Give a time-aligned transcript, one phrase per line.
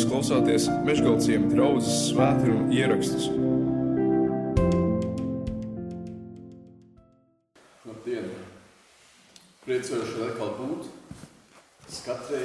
[0.00, 3.26] Jūs klausāties Meškāļu draugas svētkrājuma ierakstus.
[7.84, 8.30] Labdien!
[9.66, 10.88] Priecājos šeit atkal būt.
[11.92, 12.40] Skatrē,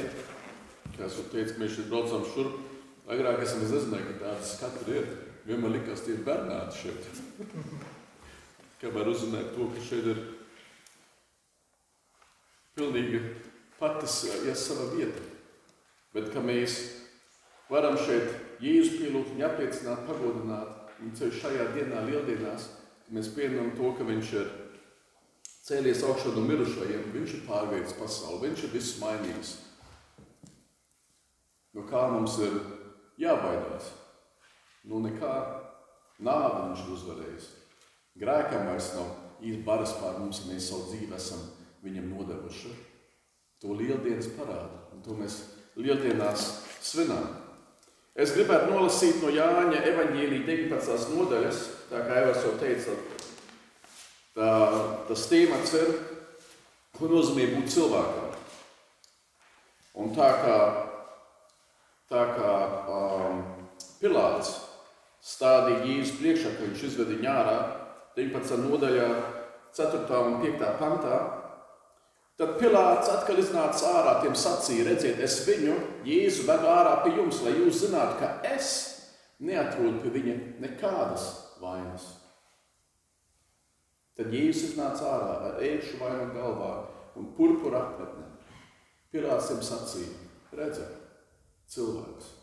[0.97, 2.57] kā jau teicu, mēs šeit braucam šurp.
[3.07, 5.07] Agrāk es nezināju, ka tāda skatra ir.
[5.47, 7.23] Vienmēr likās tie bernāti šeit.
[8.83, 10.21] Kamēr uzzināju to, ka šeit ir
[12.75, 13.23] pilnīgi
[13.79, 15.23] patas ja sava vieta.
[16.11, 17.04] Bet ka mēs
[17.69, 22.69] varam šeit Jēzus pielūgt, viņu apliecināt, pagodināt, un ceļš šajā dienā, lieldienās,
[23.13, 24.53] mēs pieņemam to, ka viņš ir
[25.65, 29.53] cēlies augšā no mirušajiem, viņš ir pārveicis pasauli, viņš ir viss mainījis.
[31.75, 32.55] No kā mums ir
[33.19, 33.91] jābaidās?
[34.87, 35.33] No nekā
[36.23, 37.47] nāve viņš ir uzvarējis.
[38.21, 41.41] Grēkam vairs nav īsti baras pār mums, ja mēs savu dzīvi esam
[41.83, 42.71] viņam nodevuši.
[43.63, 45.41] To lieldienas parāda, un to mēs
[45.75, 46.47] lieldienās
[46.85, 47.44] svinām.
[48.15, 51.15] Es gribētu nolasīt no Jāņa evaņģēlī 19.
[51.17, 51.57] nodaļas,
[51.89, 52.93] tā kā Evers jau teica,
[54.37, 54.51] tā,
[55.09, 55.91] tas tēmats ir,
[56.95, 58.37] ko nozīmē būt cilvēkam.
[59.99, 60.55] Un tā kā,
[62.11, 62.53] tā kā
[62.95, 63.43] um,
[63.99, 64.53] Pilāts
[65.19, 67.57] stādīja Jēzus priekšā, ka viņš izved viņu ārā,
[68.15, 68.63] 19.
[68.63, 69.09] nodaļā,
[69.75, 70.21] 4.
[70.23, 70.71] un 5.
[70.79, 71.19] pantā,
[72.35, 75.75] Tad Pilārs atkal iznāca ārā, tiem sacīja, redziet, es viņu,
[76.07, 78.71] Jēzu, vedu ārā pie jums, lai jūs zinātu, ka es
[79.39, 81.29] neatrodu pie viņa nekādas
[81.61, 82.09] vainas.
[84.19, 86.73] Tad Jēzus iznāca ārā ar ēkšu vainu galvā
[87.15, 88.27] un purpura apmetni.
[89.15, 90.15] Pilārs viņam sacīja,
[90.59, 90.91] redziet,
[91.71, 92.33] cilvēks.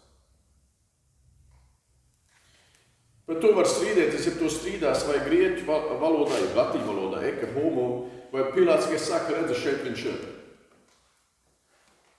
[3.28, 7.86] Par to var strīdēties, ja to strīdās vai grieķu valodā, ja latīņu valodā, eka homo,
[8.32, 10.18] vai Pilārs, kas saka, redzi, šeit viņš ir.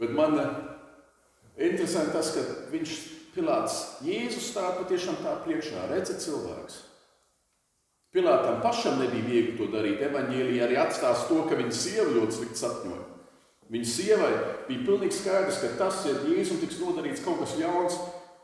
[0.01, 0.39] Bet man
[1.57, 2.95] interesanti tas, ka viņš
[3.33, 6.81] Pilārs, Jēzus stāv patiešām tā priekšā, redzi cilvēks.
[8.13, 10.03] Pilātam pašam nebija viegli to darīt.
[10.05, 13.05] Evanģēlija arī atstās to, ka viņa sieva ļoti slikti sapņoja.
[13.73, 14.33] Viņa sievai
[14.67, 17.95] bija pilnīgi skaidrs, ka tas, ja Jēzum tiks nodarīts kaut kas ļauns,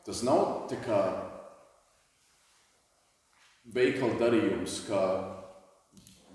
[0.07, 1.01] tas nav tā kā
[3.69, 5.03] veikala darījums, kā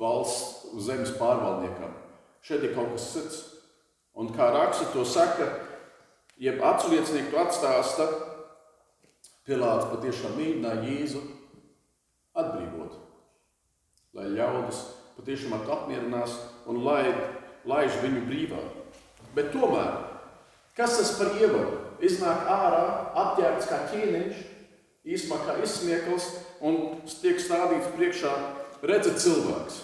[0.00, 1.92] valsts zemes pārvaldniekam.
[2.44, 3.40] Šeit ir kaut kas cits.
[4.14, 5.48] Un kā raksta to saka,
[6.38, 8.08] jeb atsliecinieki to atstāsta,
[9.44, 11.20] Pilārs patiešām mēģināja Jēzu
[12.40, 12.94] atbrīvot.
[14.16, 14.78] Lai ļaudis
[15.18, 16.38] patiešām apmierinās
[16.70, 17.12] un lai,
[17.68, 18.62] laiž viņu brīvā.
[19.36, 19.90] Bet tomēr,
[20.78, 21.82] kas tas par ievaru?
[22.04, 22.86] Iznāk ārā,
[23.20, 24.40] apģērbts kā ķīniņš,
[25.04, 26.30] īsumā kā izsmiekls
[26.64, 26.80] un
[27.20, 28.32] tiek stādīts priekšā
[28.82, 29.82] redzēt cilvēks.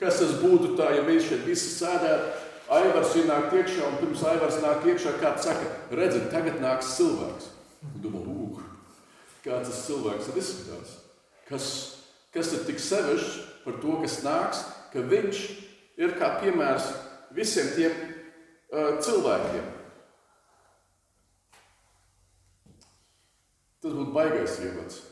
[0.00, 2.40] Kas tas būtu tā, ja mēs šeit visi sēdētu,
[2.74, 7.50] Aivars ienāk iekšā, un pirms Aivars nāk iekšā, kāds saka, redziet, tagad nāks cilvēks.
[8.00, 8.62] Domā, lūk,
[9.44, 10.94] kāds tas cilvēks tad izskatās.
[11.44, 11.66] Kas,
[12.32, 13.34] kas ir tik sevišķs
[13.66, 15.42] par to, kas nāks, ka viņš
[16.00, 16.88] ir kā piemērs
[17.36, 19.68] visiem tiem uh, cilvēkiem.
[23.84, 25.02] Tas būtu baigais ievads.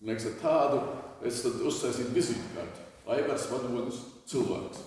[0.00, 0.80] Liekas, ar tādu
[1.26, 2.84] es tad uztaisītu vizītkārti.
[3.08, 4.84] Aivars vadonis cilvēks.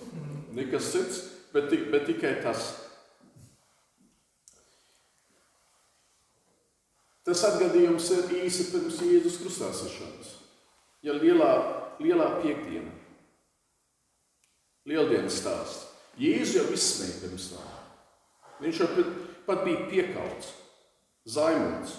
[0.54, 1.20] Nekas cits,
[1.54, 2.70] bet, bet tikai tas.
[7.26, 10.32] Tas atgadījums ir īsi pirms Jēzus krustāsišanas.
[11.06, 11.50] Ja lielā,
[12.02, 12.90] lielā piekdiena,
[14.86, 15.88] lieldienas stāsts.
[16.18, 17.68] Jēzus jau izsmēja pirms tam.
[18.62, 18.88] Viņš jau
[19.46, 20.50] pat bija piekauts,
[21.26, 21.96] zaimots.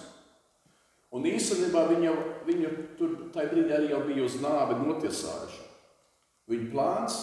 [1.14, 2.14] Un īstenībā viņu,
[2.46, 5.62] viņu tur tajā brīdī arī jau bija uz nāvi notiesājuši.
[6.50, 7.20] Viņa plāns,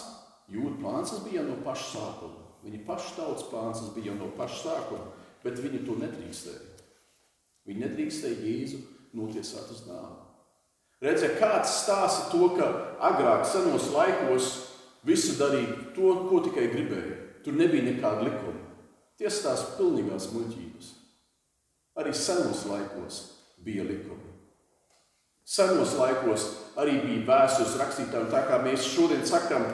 [0.52, 2.48] jūtas plāns, tas bija no paša sākuma.
[2.66, 5.12] Viņa paša tautas plāns, tas bija no paša sākuma,
[5.46, 6.68] bet viņi to nedrīkstēja.
[7.70, 8.82] Viņi nedrīkstēja Jēzu
[9.18, 10.20] notiesāt uz nāvi.
[11.02, 12.68] Redziet, kāds stāsta to, ka
[13.02, 14.50] agrāk, senos laikos,
[15.06, 17.18] visi darīja to, ko tikai gribēja.
[17.46, 18.60] Tur nebija nekāda likuma.
[19.18, 20.92] Tie stāsta pilnīgās muļķības.
[22.02, 23.22] Arī senos laikos
[23.66, 24.31] bija likumi.
[25.48, 26.48] Senos laikos
[26.80, 29.66] arī bija vēstures rakstītāji, un tā kā mēs šodien sakam,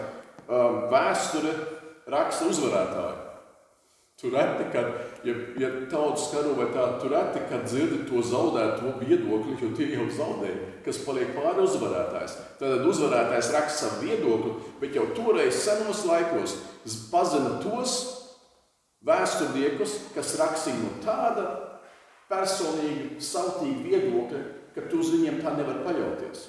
[0.48, 1.54] um, vēsture
[2.10, 3.24] raksta uzvarētāji.
[4.18, 4.88] Tur reti, kad,
[5.28, 9.92] ja, ja tautas karo vai tā, tur reti, kad dzirdi to zaudēto viedokli, jo tie
[9.92, 12.34] jau zaudēja, kas paliek pāri uzvarētājs.
[12.58, 16.56] Tad uzvarētājs raksta savu viedokli, bet jau toreiz senos laikos
[17.12, 18.00] pazina tos
[19.06, 21.46] vēsturniekus, kas rakstīja no tāda
[22.32, 24.42] personīga, sautīga viedokļa,
[24.78, 26.46] ka tu uz viņiem tā nevar paļauties.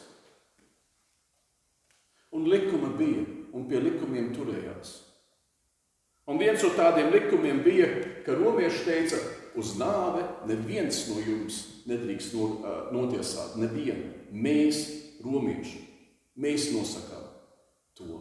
[2.36, 3.25] Un likuma bija,
[3.56, 4.98] un pie likumiem turējās.
[6.28, 7.86] Un viens no tādiem likumiem bija,
[8.26, 9.20] ka romieši teica,
[9.56, 10.20] uz nāve
[10.50, 13.56] neviens no jums nedrīkst no, uh, notiesāt.
[13.56, 14.12] Nevienu.
[14.28, 14.82] Mēs,
[15.25, 15.80] romieši,
[16.36, 17.25] mēs nosakām
[17.96, 18.20] to.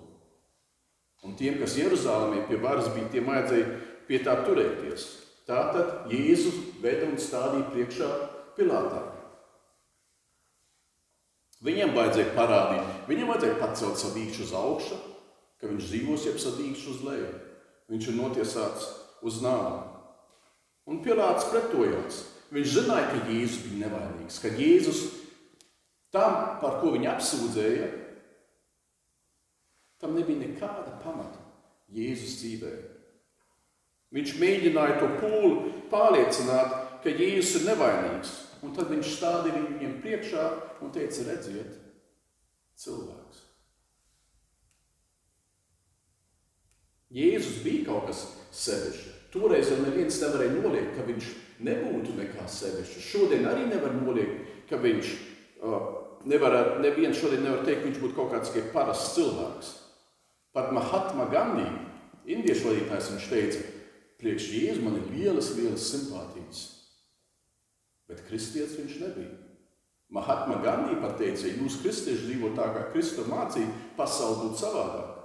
[1.27, 3.67] Un tiem, kas Jeruzalemē pie varas bija, tiem vajadzēja
[4.07, 5.09] pie tā turēties.
[5.47, 8.09] Tātad Jēzus veda un stādīja priekšā
[8.55, 9.16] Pilātām.
[11.65, 14.97] Viņam vajadzēja parādīt, viņam vajadzēja pacelt savu dīkšu uz augšu,
[15.57, 17.29] ka viņš dzīvos, jeb savu dīkšu uz leju.
[17.89, 18.89] Viņš ir notiesāts
[19.25, 19.79] uz nāvi.
[20.87, 22.25] Un Pilārs pretojās.
[22.53, 25.01] Viņš zināja, ka Jēzus bija nevainīgs, ka Jēzus
[26.15, 27.89] tam, par ko viņu apsūdzēja,
[29.99, 31.41] tam nebija nekāda pamata
[31.91, 32.71] Jēzus dzīvē.
[34.15, 38.35] Viņš mēģināja to pūli pārliecināt, ka Jēzus ir nevainīgs.
[38.65, 40.45] Un tad viņš stādīja viņiem priekšā
[40.81, 41.75] un teica, redziet,
[42.77, 43.43] cilvēks.
[47.13, 49.13] Jēzus bija kaut kas sevišķs.
[49.31, 51.29] Toreiz jau neviens nevarēja noliegt, ka viņš
[51.67, 53.03] nebūtu nekā sevišķa.
[53.03, 55.11] Šodien arī nevar noliegt, ka viņš
[55.63, 55.77] uh,
[56.27, 59.73] nevar, neviens šodien nevar teikt, ka viņš būtu kaut kāds tikai parasts cilvēks.
[60.55, 61.67] Pat Mahatma Gandhi,
[62.27, 63.63] indiešu vadītājs, viņš teica,
[64.21, 66.65] priekš Jēzus man ir lielas, lielas simpātijas.
[68.07, 69.35] Bet kristietis viņš nebija.
[70.09, 73.67] Mahatma Gandhi pat teica, ja jūs kristieši dzīvo tā, kā Kristu mācīja,
[73.97, 75.15] pasauli būtu savādāk.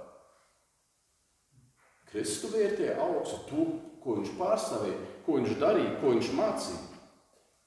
[2.11, 3.67] Kristu vērtē augstu to,
[4.03, 6.81] ko viņš pārstāvēja, ko viņš darīja, ko viņš mācīja.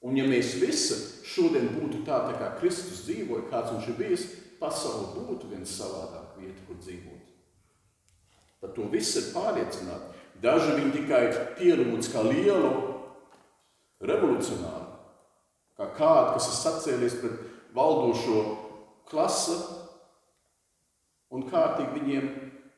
[0.06, 4.26] Un ja mēs visi šodien būtu tā, tā kā Kristus dzīvoja, kāds viņš ir bijis,
[4.60, 7.32] pasaule būtu viens savādāk vieta, kur dzīvot.
[8.60, 10.12] Par to viss ir pārliecināti.
[10.42, 11.22] Daži viņi tikai
[11.56, 12.70] pierūdz kā lielu
[14.04, 14.85] revolucionāru,
[15.76, 17.40] kā kādu, kas ir sacēlies pret
[17.76, 18.42] valdošo
[19.10, 19.56] klasi
[21.34, 22.28] un kārtīgi viņiem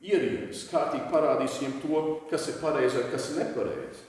[0.03, 4.07] ierīdus, kārtīgi parādīs viņiem to, kas ir pareizi un kas ir nepareizi.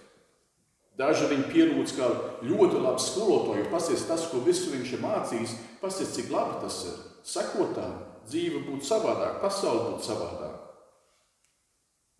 [0.99, 2.07] Daži viņi pierūdz kā
[2.43, 6.97] ļoti labi skolotāji, pasies tas, ko visu viņš ir mācījis, pasies, cik labi tas ir.
[7.29, 7.93] Sekotām,
[8.27, 10.57] dzīve būtu savādāk, pasaule būtu savādāk.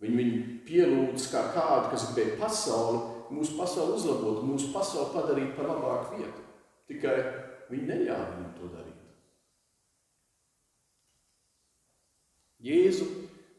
[0.00, 3.02] Viņi viņu pielūdz kā kādu, kas gribēja pasauli,
[3.36, 6.46] mūsu pasauli uzlabot, mūsu pasauli padarīt par labāku vietu.
[6.90, 7.16] Tikai
[7.70, 8.96] viņi neļāva viņam to darīt.
[12.60, 13.06] Jēzu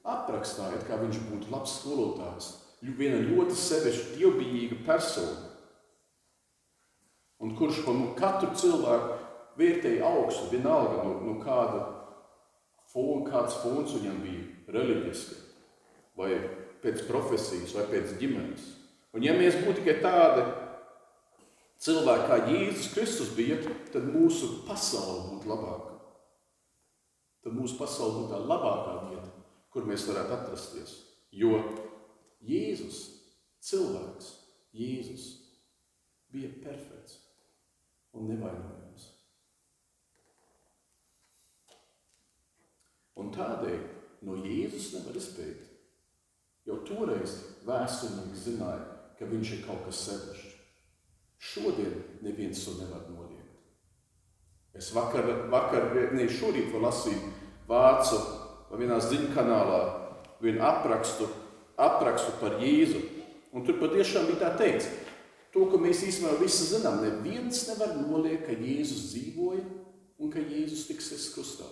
[0.05, 2.49] aprakstājot, kā viņš būtu labs skolotājs,
[2.81, 5.49] viena ļoti sevišķa, dievbijīga persona,
[7.41, 9.17] un kurš par nu, katru cilvēku
[9.57, 11.85] vērtēja augstu, vienalga no, no kāda
[12.91, 15.39] fona, kāds fons viņam bija reliģiski,
[16.19, 16.35] vai
[16.83, 18.67] pēc profesijas, vai pēc ģimenes.
[19.15, 20.45] Un ja mēs būtu tikai tādi
[21.81, 23.57] cilvēki, kā Jēzus Kristus bija,
[23.93, 25.95] tad mūsu pasaule būtu labāka.
[27.41, 29.31] Tad mūsu pasaule būtu tā labākā vieta,
[29.73, 30.93] kur mēs varētu atrasties.
[31.33, 31.57] Jo
[32.45, 33.01] Jēzus,
[33.65, 34.29] cilvēks,
[34.77, 35.25] Jēzus
[36.31, 37.17] bija perfekts
[38.17, 39.09] un nevainojams.
[43.21, 43.81] Un tādēļ
[44.27, 45.67] no Jēzus nevar izpēt.
[46.69, 47.35] Jau toreiz
[47.65, 48.85] vēsturnieks zināja,
[49.17, 50.50] ka viņš ir kaut kas sevišķs.
[51.41, 53.49] Šodien neviens to nevar noliegt.
[54.77, 57.31] Es vakar, vakar ne šorīt vēl lasīju
[57.67, 58.19] vācu
[58.77, 59.79] vienā ziņu kanālā
[60.41, 61.27] vienu aprakstu,
[61.81, 63.01] aprakstu par Jēzu.
[63.51, 64.87] Un tur patiešām bija tā teikts,
[65.51, 69.65] to, ko mēs īstenībā visi zinām, neviens nevar noliegt, ka Jēzus dzīvoja
[70.21, 71.67] un ka Jēzus tiks krustā.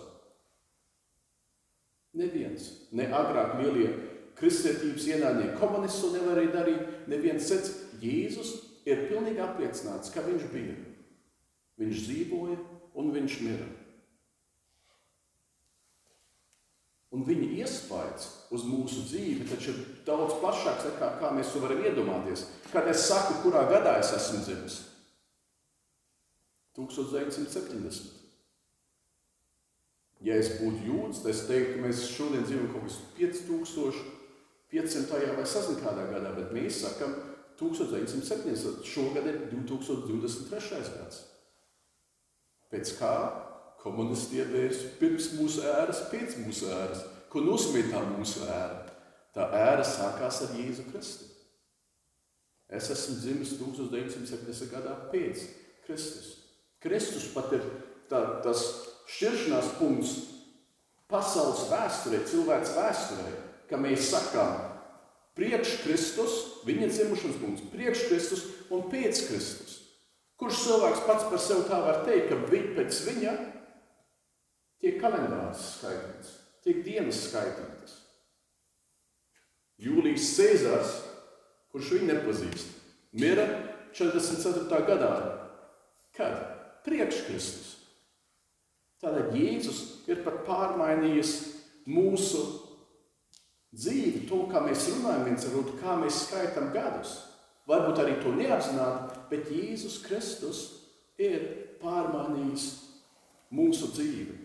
[2.20, 3.94] Neviens, ne agrāk lielie
[4.36, 7.70] kristietības ienaidnieki, komunisti to nevarēja darīt, neviens sec,
[8.02, 10.76] Jēzus ir pilnīgi apliecināts, ka viņš bija.
[11.80, 12.58] Viņš dzīvoja
[13.00, 13.68] un viņš mira.
[17.10, 21.80] Un viņa iespējas uz mūsu dzīvi taču ir daudz plašāks nekā kā mēs to varam
[21.82, 22.40] iedomāties.
[22.70, 24.76] Kad es saku, kurā gadā es esmu dzimis?
[26.78, 28.20] 1970.
[30.22, 35.46] Ja es būtu jūdzi, tad es teiktu, ka mēs šodien dzīvojam kaut kas 5500 vai
[35.48, 37.12] sazinu kādā gadā, bet mēs sakam
[37.60, 38.84] 1970.
[38.88, 40.80] Šogad ir 2023.
[40.96, 41.22] gads.
[42.70, 43.14] Pēc kā
[43.82, 47.02] komunisti iedēs pirms mūsu ēras, pēc mūsu ēras,
[47.32, 48.86] ko nosmitā mūsu ēra.
[49.34, 51.28] Tā ēra sākās ar Jēzu Kristu.
[52.70, 54.70] Es esmu dzimis 1970.
[54.70, 55.42] gadā pēc
[55.86, 56.36] Kristus.
[56.82, 57.64] Kristus pat ir
[58.10, 58.62] tā, tas
[59.10, 60.14] šķiršanās punkts
[61.10, 63.32] pasaules vēsturē, cilvēks vēsturē,
[63.70, 64.69] ka mēs sakām,
[65.38, 69.78] priekš Kristus, viņa dzimšanas punkts, priekš Kristus un pēc Kristus.
[70.40, 73.34] Kurš cilvēks pats par sevi tā var teikt, ka viņa pēc viņa
[74.80, 77.98] tiek kalendārs skaitīts, tiek dienas skaitītas.
[79.80, 80.94] Jūlijas Cēzars,
[81.72, 82.72] kurš viņu nepazīst,
[83.16, 83.46] mira
[83.96, 84.80] 44.
[84.88, 85.12] gadā.
[86.16, 86.40] Kad?
[86.84, 87.68] Priekš Kristus.
[89.00, 91.32] Tātad Jēzus ir pat pārmainījis
[91.88, 92.42] mūsu
[93.76, 97.16] dzīvi, to, kā mēs runājam viens ar otru, kā mēs skaitām gadus.
[97.70, 100.62] Varbūt arī to neapzināti, bet Jēzus Kristus
[101.20, 101.44] ir
[101.82, 102.66] pārmainījis
[103.54, 104.38] mūsu dzīvi.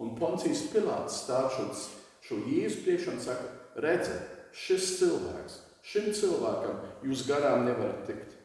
[0.00, 3.48] Un Poncijas Pilārs stāv šo, Jēzu priekšā un saka,
[3.80, 8.36] redziet, šis cilvēks, šim cilvēkam jūs garām nevarat tikt.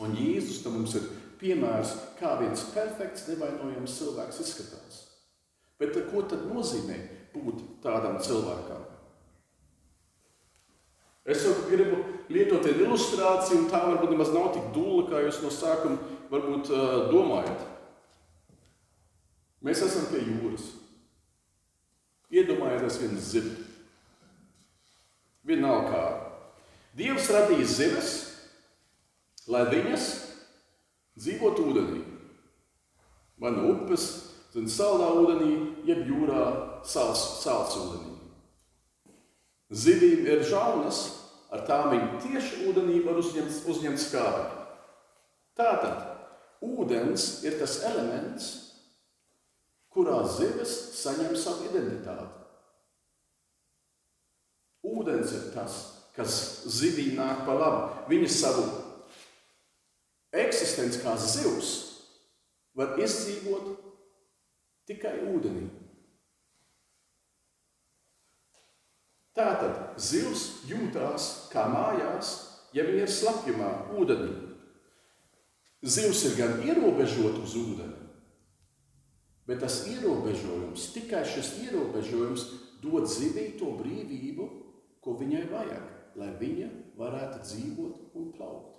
[0.00, 1.06] Un Jēzus tam mums ir
[1.40, 5.09] piemērs, kā viens perfekts, nevainojams cilvēks izskatās.
[5.80, 6.98] Bet ko tad nozīmē
[7.32, 8.86] būt tādam cilvēkam?
[11.30, 12.00] Es jau gribu
[12.32, 16.00] lietot ilustrāciju, un tā varbūt nemaz nav tik dūla, kā jūs no sākuma
[16.32, 16.70] varbūt
[17.12, 17.66] domājat.
[19.64, 20.70] Mēs esam pie jūras.
[22.30, 23.52] Iedomājieties vienu zivu.
[25.44, 26.02] Vienalga kā.
[26.96, 28.10] Dievs radīja zivis,
[29.50, 30.06] lai viņas
[31.18, 32.02] dzīvotu ūdenī.
[33.40, 34.06] Vai no upes,
[34.54, 35.52] zin, saldā ūdenī,
[35.88, 36.44] jeb jūrā,
[36.86, 38.16] sāls, ūdenī.
[39.70, 41.02] Zivīm ir žaunas,
[41.54, 44.48] ar tām viņi tieši ūdenī var uzņemt, uzņemt skābi.
[45.58, 48.50] Tātad ūdens ir tas elements,
[49.90, 52.28] kurā zivis saņem savu identitāti.
[54.90, 55.76] Ūdens ir tas,
[56.16, 58.06] kas zivī nāk pa labu.
[58.10, 58.64] Viņa savu
[60.32, 61.70] eksistenci kā zivs
[62.78, 63.89] var izdzīvot
[64.90, 65.68] tikai ūdenī.
[69.38, 72.34] Tātad zivs jūtās kā mājās,
[72.74, 74.34] ja viņa ir slapjumā, ūdenī.
[75.80, 78.10] Zivs ir gan ierobežota uz ūdeni,
[79.50, 82.44] Bet tas ierobežojums, tikai šis ierobežojums
[82.84, 84.44] dod zivij to brīvību,
[85.02, 85.88] ko viņai vajag,
[86.20, 86.68] lai viņa
[87.00, 88.76] varētu dzīvot un plaukt.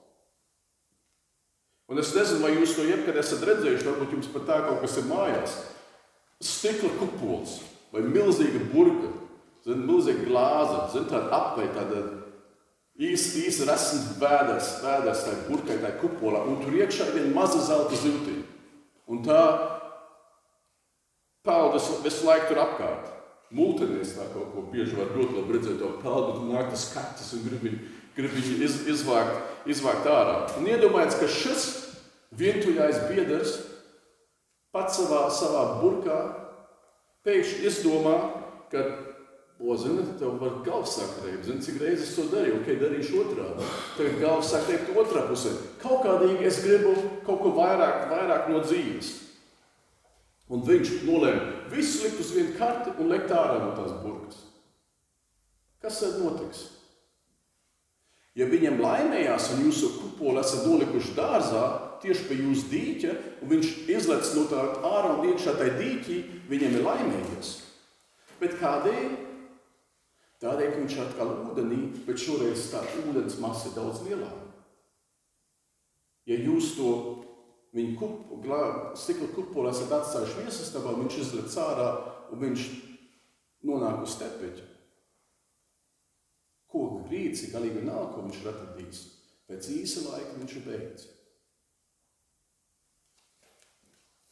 [1.92, 4.96] Un es nezinu, vai jūs to jebkad esat redzējuši, varbūt jums pat tā kaut kas
[5.02, 5.58] ir mājās.
[6.42, 7.60] Stikla kupols
[7.92, 9.12] vai milzīga burka,
[9.66, 12.02] zin, milzīga glāze, zin, tāda apvei, tāda
[13.02, 17.62] īsa, īsa resns vēders, vēders tai burkai, tai kupolā, un tur iekšā ir viena maza
[17.68, 18.48] zelta ziltiņa.
[19.12, 19.42] Un tā
[21.46, 23.10] peldas visu laiku tur apkārt.
[23.52, 27.34] Multinēs tā kaut ko bieži var ļoti labi redzēt, to peldu, tur nāk tas kaķis
[27.36, 27.80] un grib viņu,
[28.16, 30.38] grib viņu iz, izvākt, izvākt ārā.
[30.62, 31.66] Un iedomājies, ka šis
[32.40, 33.58] vientuļais biedrs
[34.76, 36.20] pats savā, savā burkā
[37.28, 38.16] pēkšņi izdomā,
[38.72, 38.84] ka,
[39.62, 43.72] o, zini, tev var galvas reibt, zini, cik reizes to darīju, ok, darīšu otrādi.
[43.98, 45.54] Tagad galvas reibt otrā pusē.
[45.84, 46.96] Kaut kādīgi es gribu
[47.28, 49.14] kaut ko vairāk, vairāk no dzīves.
[50.52, 54.42] Un viņš nolēma visu likt uz vienu karti un likt ārā no tās burkas.
[55.82, 56.66] Kas tad notiks?
[58.36, 61.64] Ja viņam laimējās un jūsu kupoli esat nolikuši dārzā,
[62.04, 66.20] tieši pie jūsu dīķa, un viņš izlec no tā ārā un iekšā tajā dīķī,
[66.52, 67.52] viņam ir laimējies.
[68.42, 69.18] Bet kādēļ?
[70.42, 74.48] Tādēļ, ka viņš atkal ūdenī, bet šoreiz tā ūdens masa ir daudz lielāka.
[76.30, 76.94] Ja jūs to
[77.72, 78.34] Viņa kup,
[79.00, 81.88] stikla kupolu esat atstājuši viesistabā, viņš izlec ārā
[82.34, 82.66] un viņš
[83.68, 84.66] nonāk uz tepeķa.
[86.72, 89.00] Koka grīci galīgi nav, ko viņš ir atradījis.
[89.48, 91.08] Pēc īsa laika viņš ir beidz.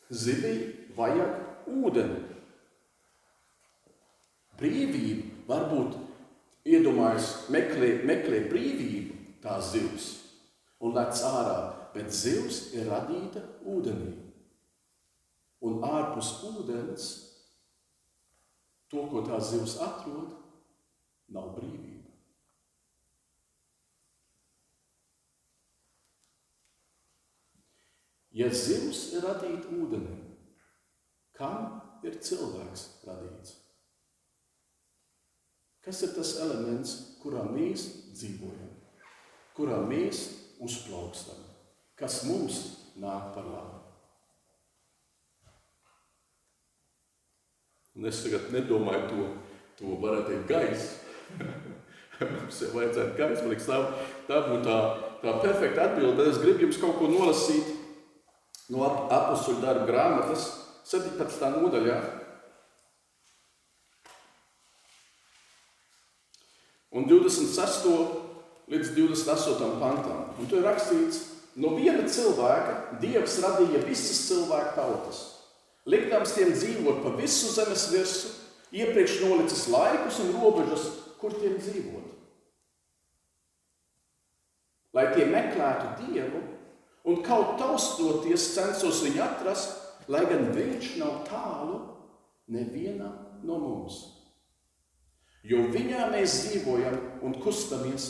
[0.09, 0.53] Zivī
[0.97, 2.21] vajag ūdeni.
[4.59, 5.99] Brīvība varbūt
[6.67, 10.09] iedomājas meklē, meklē brīvību tās zivs
[10.83, 11.59] un lec ārā
[11.93, 14.13] bet zivs ir radīta ūdenī.
[15.65, 17.07] Un ārpus ūdens
[18.89, 20.35] to, ko tā zivs atrod,
[21.33, 21.98] nav brīvība.
[28.35, 30.19] Ja zivs ir radīta ūdenī,
[31.33, 33.55] kam ir cilvēks radīts?
[35.85, 38.73] Kas ir tas elements, kurā mēs dzīvojam,
[39.57, 40.27] kurā mēs
[40.61, 41.49] uzplaukstam?
[41.99, 42.59] kas mums
[42.99, 43.79] nāk par labu.
[47.99, 49.25] Un es tagad nedomāju to,
[49.79, 50.87] to varētu teikt gaisu.
[52.37, 53.79] mums jau vajadzētu gaisu, man liekas, tā,
[54.29, 54.77] tā būtu tā,
[55.23, 57.75] tā perfekta atbilde, es gribu jums kaut ko nolasīt
[58.69, 60.47] no apustuļu darba grāmatas
[60.89, 61.49] 17.
[61.57, 61.97] nodaļā.
[66.89, 67.91] Un 26.
[68.69, 69.75] līdz 28.
[69.81, 70.23] pantam.
[70.41, 71.27] Un tur ir rakstīts,
[71.59, 75.17] No viena cilvēka Dievs radīja visas cilvēku tautas,
[75.89, 78.29] likdams tiem dzīvot pa visu zemes virsmu,
[78.79, 80.85] iepriekš nolicis laikus un robežas,
[81.19, 82.05] kur tiem dzīvot.
[84.93, 86.39] lai tie meklētu Dievu,
[87.07, 89.75] un kaut taustoties censos viņu atrast,
[90.09, 91.79] lai gan viņš nav tālu
[92.49, 94.01] nevienam no mums.
[95.45, 98.09] Jo viņā mēs dzīvojam un kustamies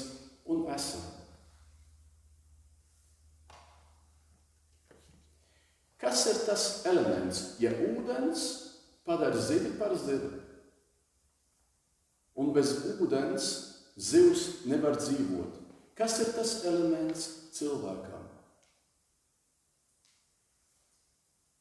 [0.49, 1.03] un esam.
[5.99, 8.45] Kas ir tas elements, ja ūdens
[9.05, 10.31] padara zivi par zivi?
[12.39, 13.49] Un bez ūdens
[13.99, 15.59] zivs nevar dzīvot.
[15.99, 18.08] Kas ir tas elements cilvēkam?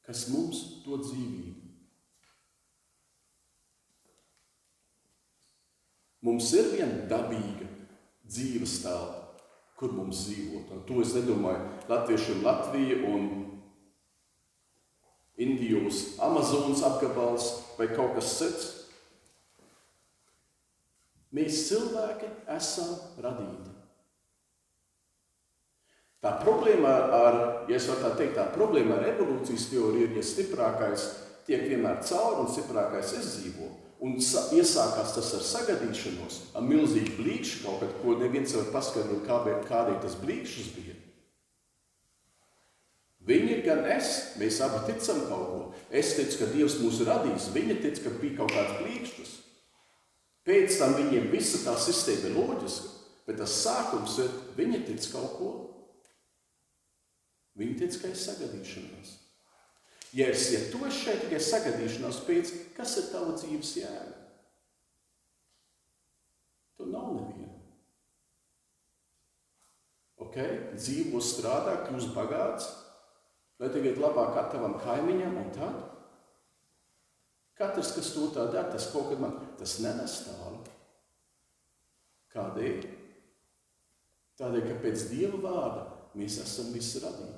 [0.08, 1.66] Kas mums dod dzīvību?
[6.24, 7.68] Mums ir viena dabīga
[8.24, 9.44] dzīves telpa,
[9.78, 10.72] kur mums dzīvot.
[10.74, 13.28] Un to es nedomāju latviešiem Latvija un
[15.38, 18.70] Indijas Amazonas apgabals vai kaut kas cits.
[21.36, 23.77] Mēs cilvēki esam radīti.
[26.18, 27.36] Tā problēma ar,
[27.70, 31.04] ja tā teikt, tā problēma ar evolūcijas teoriju ir, ja stiprākais
[31.46, 33.68] tiek vienmēr cauri un stiprākais izdzīvo.
[34.02, 39.24] Un iesākās tas ar sagadīšanos, ar milzīgu blīkšu kaut kad, ko neviens var paskaidrot,
[39.66, 40.94] kādēļ tas blīkšus bija.
[43.28, 45.58] Viņi gan es, mēs abi ticam kaut ko.
[45.90, 49.32] Es ticu, ka Dievs mūs ir radījis, viņa tic, ka bija kaut kāds plīkšķis.
[50.48, 52.94] Pēc tam viņiem visa tā sistēma ir loģiska,
[53.28, 55.50] bet tas sākums ir, viņi tic kaut ko.
[57.58, 59.14] Viņi tic, ka ir sagadīšanās.
[60.16, 64.16] Ja, es, ja tu esi šeit tikai sagadīšanās pēc, kas ir tava dzīves jēga?
[66.78, 67.56] Tu nav neviena.
[70.22, 70.38] Ok,
[70.78, 72.68] dzīvo strādā, kļūst bagāts,
[73.58, 75.78] Vai tagad labāk kā tavam kaimiņam un tad?
[77.58, 80.60] Katrs, kas to tā dara, tas kaut kad man, tas nenes tālu.
[82.30, 82.84] Kādēļ?
[84.38, 85.82] Tādēļ, ka pēc Dieva vārda
[86.14, 87.37] mēs esam visi radīti.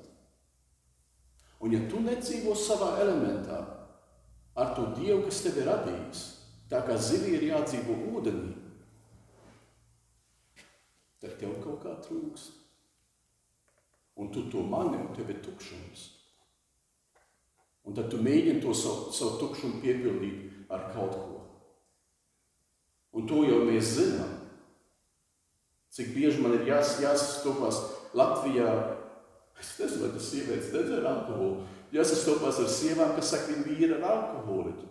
[1.60, 3.58] Un ja tu nedzīvo savā elementā
[4.56, 6.22] ar to Dievu, kas tevi radījis,
[6.72, 8.54] tā kā zivī ir jādzīvo ūdenī,
[11.20, 12.60] tad tev kaut kā trūkst
[14.20, 16.02] un tu to mani, un tev ir tukšums.
[17.88, 21.38] Un tad tu mēģini to savu, savu tukšumu piepildīt ar kaut ko.
[23.16, 24.34] Un to jau mēs zinām.
[25.90, 27.80] Cik bieži man ir jās, jāsastopās
[28.14, 28.68] Latvijā,
[29.60, 34.06] es nezinu, vai tas sievietes nedzer alkoholu, jāsastopās ar sievām, kas saka, viņi vīri ar
[34.14, 34.88] alkoholiķu.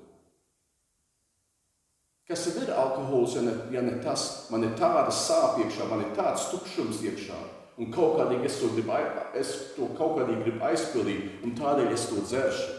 [2.30, 4.52] Kas tad ir alkohols, ja ne, ja ne tas?
[4.54, 7.38] Man ir tāda sāp iekšā, man ir tāds tukšums iekšā.
[7.82, 8.98] Un kaut kādīgi es to, gribu,
[9.40, 12.76] es to kaut kādīgi gribu aizpildīt, un tādēļ es to dzeršu.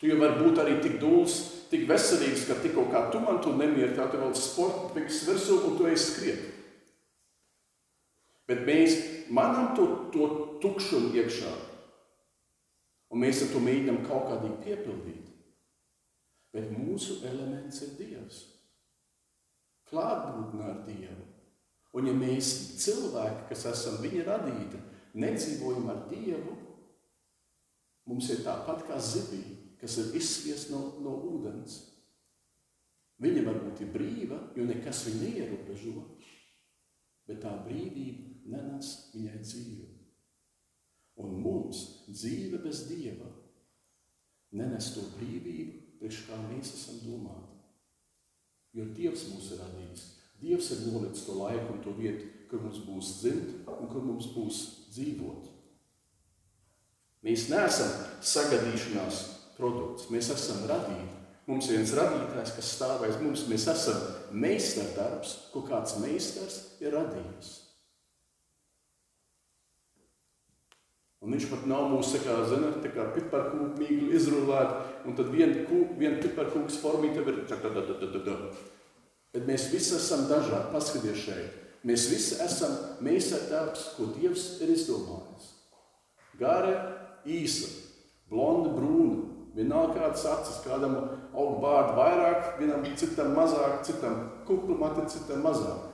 [0.00, 1.36] Tu jau vari būt arī tik dūls,
[1.70, 5.60] tik veselīgs, ka tikko kā tu man to nemieru, tā tev vēl sporta piks virsū
[5.68, 6.48] un tu ej skriet.
[8.50, 8.96] Bet mēs
[9.30, 10.28] manam to, to
[10.62, 11.52] tukšumu iekšā,
[13.12, 15.28] un mēs to mēģinām kaut kādīgi piepildīt.
[16.52, 18.42] Bet mūsu elements ir Dievs.
[19.88, 21.28] Klātbūtne ar Dievu.
[21.96, 22.50] Un ja mēs
[22.80, 24.80] cilvēki, kas esam viņa radīti,
[25.20, 26.56] nedzīvojam ar Dievu,
[28.08, 29.42] mums ir tāpat kā zivī,
[29.80, 31.78] kas ir izspiesta no, no ūdens.
[33.22, 36.06] Viņa varbūt ir brīva, jo nekas viņu neierobežo,
[37.28, 39.88] bet tā brīvība nenes viņai dzīvi.
[41.22, 43.28] Un mums dzīve bez Dieva
[44.56, 47.60] nenes to brīvību, priekš kā mēs esam domāti.
[48.76, 50.04] Jo Dievs mūs ir radījis.
[50.42, 54.28] Dievs ir nolicis to laiku un to vietu, kur mums būs dzimt un kur mums
[54.34, 55.50] būs dzīvot.
[57.22, 57.92] Mēs neesam
[58.26, 59.20] sagadīšanās
[59.56, 61.20] produkts, mēs esam radīti.
[61.46, 63.44] Mums ir viens radītājs, kas stāv aiz mums.
[63.50, 63.98] Mēs esam
[64.34, 67.52] meistardarbs, ko kāds meistars ir radījis.
[71.22, 74.72] Un viņš pat nav mūsu, kā zināt, tā kā piparkūku mīklu izrulēt,
[75.06, 75.62] un tad viena
[75.98, 78.38] vien piparkūks formīte ir tā, tā, tā, tā, tā, tā.
[79.32, 80.72] Bet mēs visi esam dažādi.
[80.74, 81.60] Paskaties šeit.
[81.86, 85.46] Mēs visi esam meistardarbs, ko Dievs ir izdomājis.
[86.38, 86.74] Gara,
[87.26, 87.70] īsa,
[88.30, 89.30] blonda, brūna.
[89.52, 90.94] Vienalga kādas acis, kādam
[91.36, 95.90] aug bārdu vairāk, vienam citam mazāk, citam kuplu mati, citam mazāk.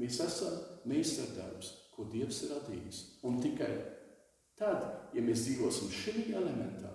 [0.00, 0.54] Mēs esam
[0.88, 3.02] meistardarbs, ko Dievs ir radījis.
[3.28, 3.68] Un tikai
[4.60, 6.92] tad, ja mēs dzīvosim šī elementā,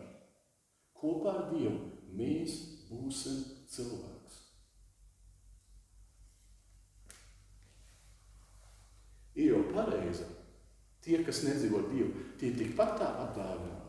[0.95, 1.79] kopā ar Dievu,
[2.15, 3.41] mēs būsim
[3.73, 4.15] cilvēki.
[9.35, 10.27] ir jau pareiza.
[11.03, 13.81] Tie, kas nedzīvo Dievu, tie tikpat tā atdāvināti.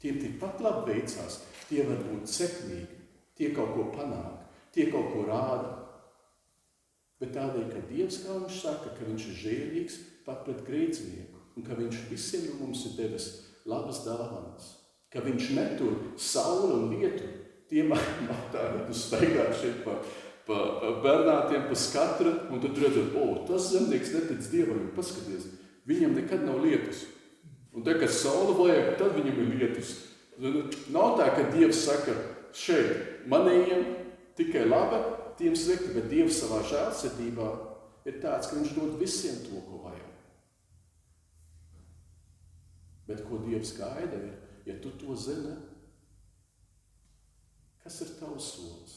[0.00, 3.00] Tiem tikpat labi veicās, tie var būt sekmīgi,
[3.36, 5.76] tie kaut ko panāk, tie kaut ko rāda.
[7.20, 11.66] bet tādēļ, ka Dievs, kā viņš saka, ka viņš ir žēlīgs pat pret grēcinieku un
[11.66, 13.28] ka viņš visiem mums ir devis
[13.68, 14.72] labas dāvanas,
[15.12, 17.28] ka viņš netur sauli un lietu.
[17.70, 18.00] Tie man
[18.54, 19.98] tā, ja tu staigā šeit pa,
[20.48, 20.56] pa
[21.04, 25.50] bernātiem, pa skatra, un tu redzat, o, tas zemnieks netic Dievam, paskaties,
[25.86, 27.04] viņam nekad nav lietus.
[27.76, 29.94] Un te, kad saule vajag, tad viņam ir lietus.
[30.90, 32.16] Nav tā, ka Dievs saka,
[32.56, 33.84] šeit manējiem
[34.40, 35.04] tikai laba,
[35.38, 37.50] tiem slikti, bet Dievs savā žēlsirdībā
[38.08, 39.99] ir tāds, ka viņš dod visiem to, ko vajag.
[43.10, 44.34] Bet ko Dievs gaida, ir,
[44.68, 45.56] ja tu to zini,
[47.82, 48.92] kas ir tavs solis?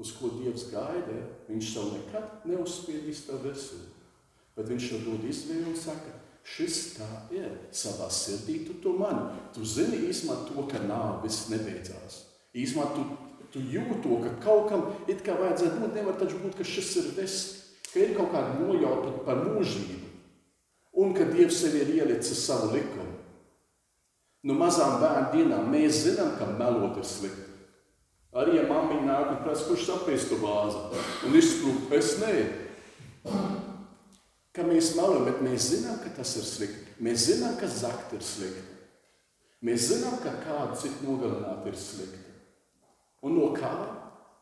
[0.00, 1.18] Uz ko Dievs gaida,
[1.50, 4.06] viņš tev nekad neuzspiedīs tavu veselību.
[4.56, 6.14] Bet viņš tev dod izvēli un saka,
[6.54, 7.52] šis tā ir.
[7.76, 9.42] Savā sirdī tu to mani.
[9.52, 12.22] Tu zini īstenībā to, ka nav, viss nebeidzās.
[12.56, 13.04] Īstenībā tu,
[13.52, 16.94] tu jūti to, ka kaut kam it kā vajadzētu būt, nevar taču būt, ka šis
[17.02, 17.44] ir viss,
[17.90, 20.03] ka ir kaut kāda nojauta par mūžību
[20.94, 23.12] un ka Dievs sev ir ielicis savu likumu.
[24.44, 27.50] Nu, mazām bērnu dienām mēs zinām, ka melot ir slikti.
[28.34, 32.32] Arī, ja mammiņa nāk un prasa, kurš sapēs to vāzi, un izsprūk, es nē.
[34.54, 36.96] Ka mēs melojam, bet mēs zinām, ka tas ir slikti.
[37.02, 38.66] Mēs zinām, ka zakt ir slikti.
[39.64, 42.20] Mēs zinām, ka kādu citu nogalināt ir slikti.
[43.24, 43.72] Un no kā?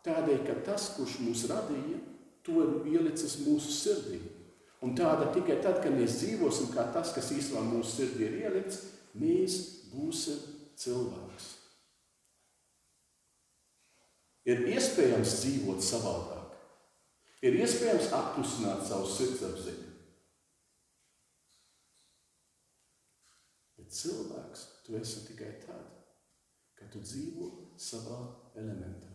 [0.02, 2.00] Tādēļ, ka tas, kurš mūs radīja,
[2.42, 4.18] to ir ielicis mūsu sirdī.
[4.82, 8.80] Un tāda tikai tad, kad mēs dzīvosim kā tas, kas īstenībā mūsu sirdī ir ielikts,
[9.14, 9.58] mēs
[9.92, 10.40] būsim
[10.82, 11.50] cilvēks.
[14.50, 16.58] Ir iespējams dzīvot savādāk.
[17.46, 19.88] Ir iespējams apklusināt savu sirdsapziņu.
[23.78, 25.88] Bet cilvēks tu esi tikai tad,
[26.78, 28.18] kad tu dzīvo savā
[28.58, 29.10] elementā.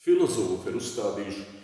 [0.00, 1.59] Filozofi ir uzstādījuši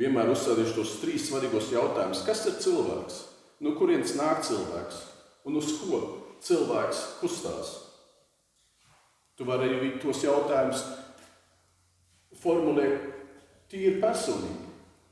[0.00, 2.24] vienmēr uzstādīšu tos trīs svarīgos jautājumus.
[2.24, 3.20] Kas ir cilvēks?
[3.60, 5.02] No kurienes nāk cilvēks?
[5.48, 6.00] Un uz ko
[6.44, 7.74] cilvēks kustās?
[9.36, 10.84] Tu vari arī tos jautājumus
[12.40, 13.10] formulēt
[13.72, 14.68] tīri personīgi.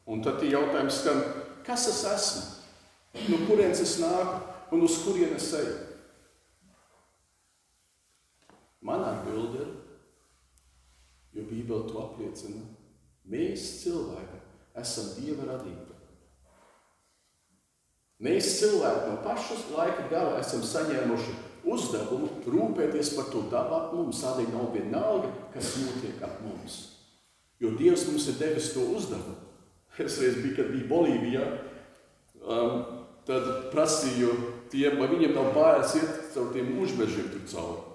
[0.09, 1.21] Un tad tie jautājumi skan,
[1.67, 2.47] kas es esmu?
[3.29, 4.41] No kurienes es nāku
[4.73, 5.77] un uz kurienes eju?
[8.89, 9.71] Manā atbilde ir,
[11.37, 12.63] jo Bībele to apliecina,
[13.29, 14.48] mēs cilvēki
[14.81, 15.97] esam Dieva radība.
[18.25, 21.35] Mēs cilvēki no pašas laika gala esam saņēmuši
[21.69, 24.23] uzdevumu rūpēties par to dabu ap mums.
[24.25, 26.81] Tādēļ nav vienalga, kas notiek ap mums.
[27.63, 29.37] Jo Dievs mums ir devis to uzdevumu.
[29.99, 31.45] Es reiz biju, kad biju Bolīvijā,
[32.47, 32.83] um,
[33.27, 34.31] tad prasīju
[34.71, 37.88] tiem, vai viņiem nav bailes iet caur tiem mūžmežiem tur cauri.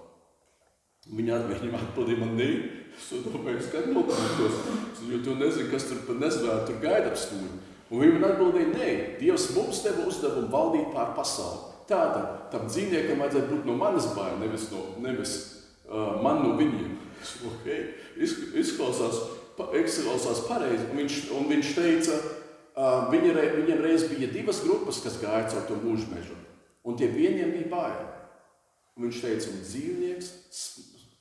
[1.11, 2.49] Viņa atbildēja man, nē,
[2.93, 4.57] Es domāju, ka noklausītos,
[5.09, 7.49] jo tu nezini, kas tur pa nezvēru tur gaida ap stūri.
[7.89, 8.89] Un viņi man atbildēja, nē,
[9.19, 11.71] Dievs mums deva uzdevumu valdīt pār pasauli.
[11.89, 15.33] Tātad tam dzīvniekam vajadzētu būt no manas baila, nevis, no, nevis
[15.89, 16.93] uh, man no viņiem.
[17.49, 17.89] Okay.
[18.19, 19.19] Izklausās,
[19.81, 20.85] izklausās pareizi.
[20.91, 22.17] Un viņš, un viņš teica,
[22.77, 26.37] uh, viņa, viņiem reiz bija divas grupas, kas gāja caur to mūžu mežu.
[26.85, 28.09] Un tie vieniem bija baili.
[28.93, 30.33] Un viņš teica, un dzīvnieks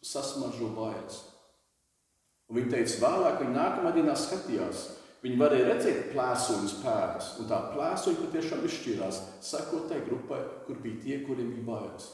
[0.04, 1.22] sasmažo bailes.
[2.50, 4.82] Un viņi teica, vēlāk viņi nākamā dienā skatījās.
[5.22, 10.98] Viņi varēja redzēt plēsoņas pēdas, un tā plēsoņa patiešām izšķīrās, sekot tai grupai, kur bija
[11.04, 12.08] tie, kuriem bija bailes.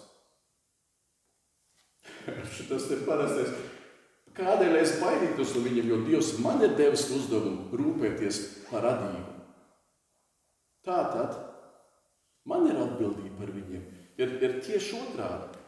[2.68, 3.55] Tas ir parastais.
[4.38, 9.38] Kādēļ es baidītos no viņiem, jo Dievs man ir devis uzdevumu rūpēties par radību.
[10.87, 11.40] Tātad
[12.47, 13.98] man ir atbildība par viņiem.
[14.18, 15.59] Ir, ir tieši otrādi.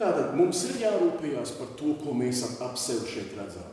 [0.00, 3.70] Tātad mums ir jārūpējas par to, ko mēs ap sevi šeit redzam.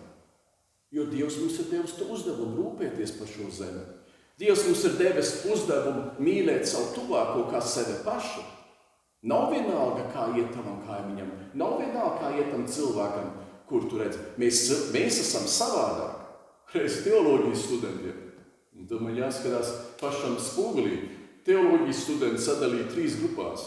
[0.94, 3.84] Jo Dievs mums ir devis to uzdevumu rūpēties par šo zemi.
[4.40, 8.46] Dievs mums ir devis uzdevumu mīlēt savu tuvāko kā sevi pašu.
[9.30, 13.34] Nav vienalga, kā iet tavam kaimiņam, nav vienalga, kā iet tam cilvēkam,
[13.68, 14.22] kur tu redzi.
[14.40, 14.62] Mēs,
[14.96, 16.16] mēs esam savādāk.
[16.72, 18.26] Reiz teoloģijas studentiem.
[18.80, 21.02] Un tad man jāskatās pašam spogulī.
[21.50, 23.64] Teoloģijas studenti sadalīja trīs grupās.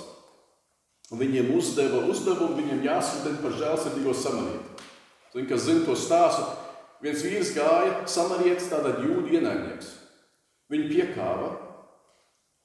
[1.13, 4.87] Viņiem uzdeva uzdevumu, viņiem jāsūdien par žēlsirdīgo samarieti.
[5.33, 6.47] Zin, kas zina to stāstu,
[7.03, 9.91] viens vīrs gāja, samarietis, tātad jūdu ienaidnieks.
[10.73, 11.51] Viņi piekāva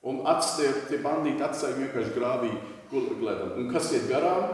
[0.07, 2.53] un atstāja, tie bandīti atstāja vienkārši grāvī
[2.91, 3.57] gledam.
[3.57, 4.53] Un kas iet garām?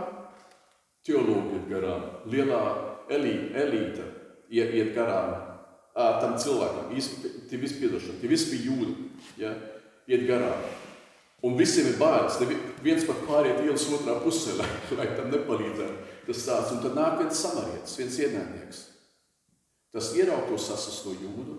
[1.04, 2.08] Teologi iet garām.
[2.32, 2.64] Lielā
[3.12, 4.08] elīte, elīte
[4.54, 5.34] iet, iet garām
[5.94, 6.94] à, tam cilvēkam.
[7.50, 8.96] Tie visi piedošana, tie visi bija jūdi.
[9.42, 9.54] Ja?
[10.08, 10.64] Iet garām.
[11.44, 12.40] Un visiem ir bailes.
[12.84, 16.10] Viens pat pāriet ielas otrā pusē, lai, lai tam nepalīdzētu.
[16.30, 18.82] Tas tāds, un tad nāk viens samarietis, viens ienaidnieks.
[19.94, 21.58] Tas ierauj to sasasto jūdu,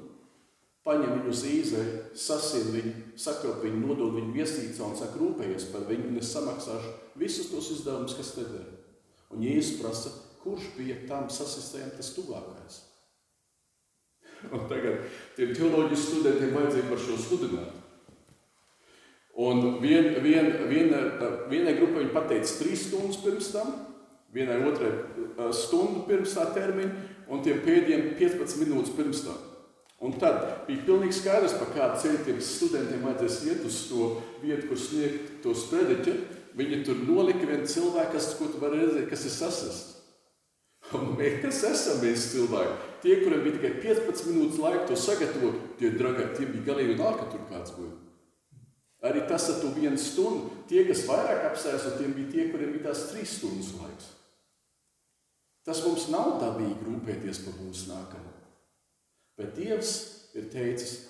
[0.84, 6.08] paņem viņu īzeri, sasien viņu, sakot viņu, nodod viņu viesnīcā un saka, rūpējies par viņu,
[6.10, 8.66] un es samaksāšu visus tos izdevumus, kas te ir.
[9.34, 10.10] Un Jēzus prasa,
[10.42, 12.82] kurš bija tam sasistajam tas tuvākais?
[14.50, 15.06] Un tagad
[15.38, 17.83] tiem teoloģijas studentiem vajadzēja par šo sludināt.
[19.34, 21.00] Un vien, vien, viena,
[21.50, 23.72] vienai grupai viņa pateica trīs stundas pirms tam,
[24.34, 24.92] vienai otrai
[25.54, 29.40] stundu pirms tā termiņa, un tiem pēdējiem 15 minūtes pirms tam.
[30.04, 34.08] Un tad bija pilnīgi skaidrs, pa kādu ceļu tiem studentiem vajadzēs iet uz to
[34.42, 36.14] vietu, kur sniegt to sprediķi.
[36.54, 39.90] Viņi tur nolika vienu cilvēku, kas, ko tu vari redzēt, kas ir sasists.
[40.94, 42.76] Un mēs, kas esam mēs cilvēki?
[43.02, 47.24] Tie, kuriem bija tikai 15 minūtes laika to sagatavot, tie dragi, tie bija galīgi vienalga,
[47.24, 48.03] ka tur kāds būtu.
[49.04, 50.50] Arī tas ar to vienu stundu.
[50.68, 54.06] Tie, kas vairāk apsēs, tiem bija tie, kuriem bija tās trīs stundas laiks.
[55.64, 58.32] Tas mums nav dabīgi rūpēties par mūsu nākamo.
[59.36, 59.92] Bet Dievs
[60.36, 61.08] ir teicis,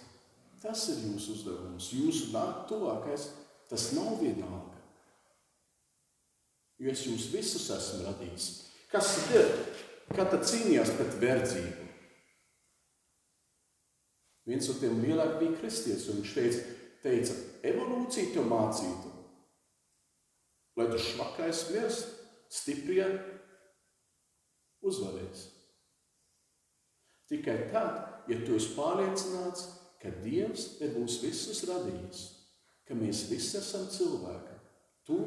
[0.62, 2.30] tas ir jūsu uzdevums, jūsu
[2.70, 3.28] tuvākais,
[3.70, 4.78] tas nav vienalga.
[6.83, 8.46] Jo es jūs visus esmu radījis.
[8.90, 9.50] Kas ir?
[10.14, 11.85] Tad cīnījās pret verdzību?
[14.44, 16.73] Viens no tiem lielākajiem bija kristietis, un viņš teica,
[17.04, 17.36] teica,
[17.68, 19.12] evolūcija tev mācītu,
[20.78, 22.00] lai tu švakais virs,
[22.50, 23.06] stiprie
[24.84, 25.48] uzvarēs.
[27.30, 29.68] Tikai tad, ja tu esi pārliecināts,
[30.02, 32.24] ka Dievs ir mūs visus radījis,
[32.84, 34.58] ka mēs visi esam cilvēki,
[35.08, 35.20] tu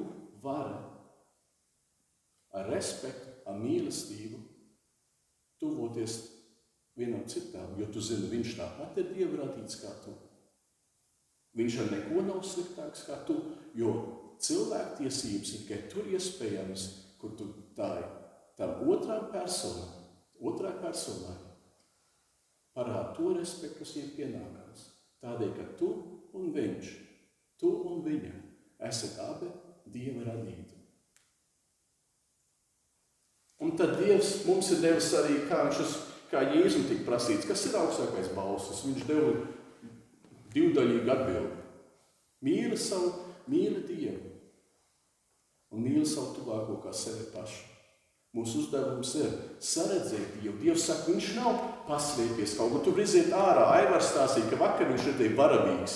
[0.44, 0.78] vari
[2.58, 4.40] ar respektu, ar mīlestību
[5.62, 6.20] tuvoties
[6.98, 10.14] vienam citam, jo tu zini, viņš tāpat ir Dieva radīts kā tu.
[11.58, 13.38] Viņš ar neko nav sliktāks kā tu,
[13.78, 13.94] jo
[14.44, 16.86] cilvēktiesības ir tikai tur iespējams,
[17.18, 18.08] kur tu tā ir.
[18.58, 19.90] Tam otram personam,
[20.42, 21.36] otrai personai
[22.78, 24.86] parāda to respektu, kas viņam pienākās.
[25.24, 25.90] Tādēļ, ka tu
[26.38, 26.90] un viņš,
[27.58, 28.34] tu un viņa
[28.90, 29.50] esat abi
[29.88, 30.76] Dieva radīti.
[33.64, 35.94] Un tad Dievs mums ir devis arī, kā, viņš,
[36.30, 38.84] kā Jēzum tika prasīts, kas ir augstākais balsis.
[38.86, 39.32] Viņš deva
[40.54, 41.64] divdaļīgu atbildi.
[42.46, 43.14] Mīli savu,
[43.50, 44.36] mīli Dievu
[45.74, 47.66] un mīli savu tuvāko kā sevi pašu.
[48.38, 49.32] Mūsu uzdevums ir
[49.64, 50.60] saredzēt Dievu.
[50.62, 52.84] Dievs saka, viņš nav paslēpies kaut kur.
[52.86, 53.66] Tur iziet ārā.
[53.80, 55.96] Aivars stāstīja, ka vakar viņš redzēja varavīgs.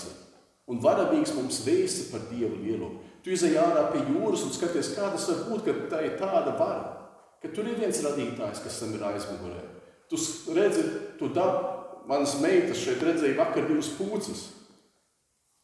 [0.71, 3.03] Un varavīgs mums vēsta par Dievu lielumu.
[3.21, 6.55] Tu izēj ārā pie jūras un skaties, kā tas var būt, ka tā ir tāda
[6.57, 6.95] vara.
[7.43, 9.61] Ka tur ir viens radītājs, kas tam ir aizmugurē.
[10.09, 10.17] Tu
[10.55, 10.85] redzi,
[11.19, 14.47] tu dabu, manas meitas šeit redzēja vakar divas pūces.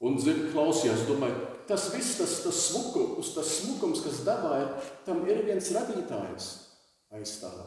[0.04, 5.24] Un zini, klausījās, domāju, tas viss, tas, tas, smukums, tas smukums, kas dabā ir, tam
[5.26, 6.52] ir viens radītājs
[7.18, 7.64] aizstāv.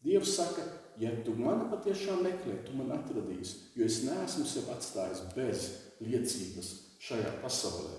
[0.00, 0.62] Dievs saka,
[1.00, 5.66] ja tu mani patiešām meklē, tu man atradīsi, jo es neesmu sev atstājis bez
[6.00, 6.70] liecības
[7.04, 7.98] šajā pasaulē.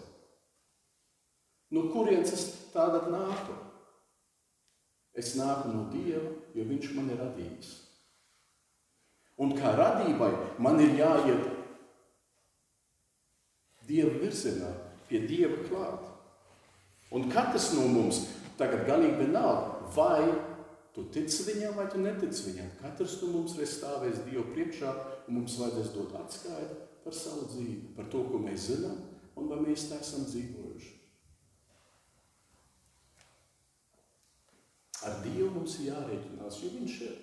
[1.71, 3.53] No kurienes es tādā nāku?
[5.15, 7.71] Es nāku no Dieva, jo Viņš man ir radījis.
[9.41, 11.49] Un kā radībai man ir jāiet
[13.87, 14.69] Dieva virzienā,
[15.09, 16.05] pie Dieva klāt.
[17.11, 18.21] Un katrs no mums
[18.59, 20.29] tagad galīgi vienalga, vai
[20.95, 22.69] tu tici viņam, vai tu netici viņam.
[22.83, 24.93] Katrs no mums reiz stāvēs Dievu priekšā,
[25.27, 28.99] un mums vajadzēs dot atskaiti par savu dzīvi, par to, ko mēs zinām,
[29.35, 30.93] un vai mēs tā esam dzīvojuši.
[35.09, 37.19] Ar Dievu mums ir jārēķinās, jo Viņš ir.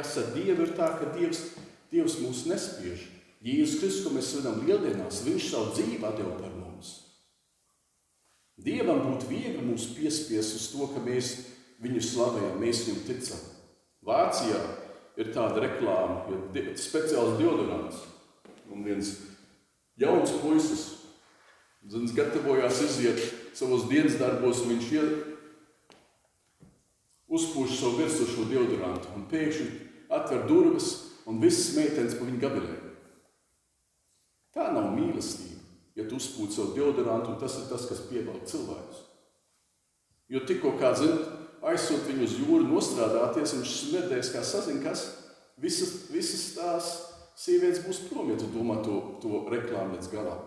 [0.00, 1.42] Kas ar Dievu ir tā, ka Dievs,
[1.92, 3.02] Dievs mūs nespiež.
[3.44, 6.92] Jēzus Kristus, ko mēs svinam lieldienās, viņš savu dzīvi atdeva par mums.
[8.60, 11.34] Dievam būtu viegli mūs piespiest uz to, ka mēs
[11.84, 13.42] viņu slavējam, mēs viņam ticam.
[14.08, 14.62] Vācijā
[15.20, 16.22] ir tāda reklāma,
[16.56, 18.00] ir speciāls deodorants.
[18.72, 19.12] Un viens
[20.00, 20.86] jauns puisis,
[21.92, 23.20] zins, gatavojās iziet
[23.52, 25.12] savos dienas darbos, un viņš iet
[27.28, 30.90] uzpūš savu virsmu šo deodorantu un pēkšņi atver durvis
[31.28, 32.76] un visas meitenes pa viņu gabelē.
[34.54, 35.60] Tā nav mīlestība,
[35.98, 39.04] ja tu uzpūti savu deodorantu un tas ir tas, kas pievelk cilvēkus.
[40.30, 41.18] Jo tikko kā zina,
[41.70, 45.04] aizsūt viņu uz jūru, nostrādāties, viņš smerdēs, kā sazina, kas
[45.60, 46.90] visas, visas tās
[47.38, 50.46] sievietes būs prom, ja tu domā to, to reklāmu līdz galam.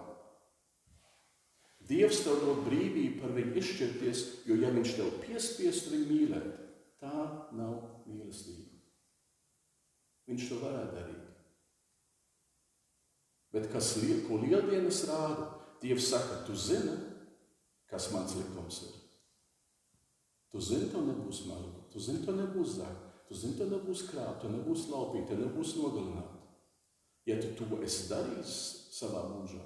[1.84, 6.52] Dievs tev dod brīvību par viņu izšķirties, jo ja viņš tev piespiestu viņu mīlēt,
[7.04, 8.73] Tā nav mīlestība.
[10.30, 11.30] Viņš to varētu darīt.
[13.54, 15.50] Bet kas liek, ko lieldienas rāda?
[15.84, 16.94] Dievs saka, tu zini,
[17.92, 18.94] kas mans likums ir.
[20.54, 24.40] Tu zini, to nebūs malu, tu zini, to nebūs zakt, tu zini, to nebūs krāt,
[24.42, 26.40] to nebūs laupīt, to nebūs nogalināt.
[27.28, 28.56] Ja tu to esi darījis
[28.94, 29.62] savā mūžā,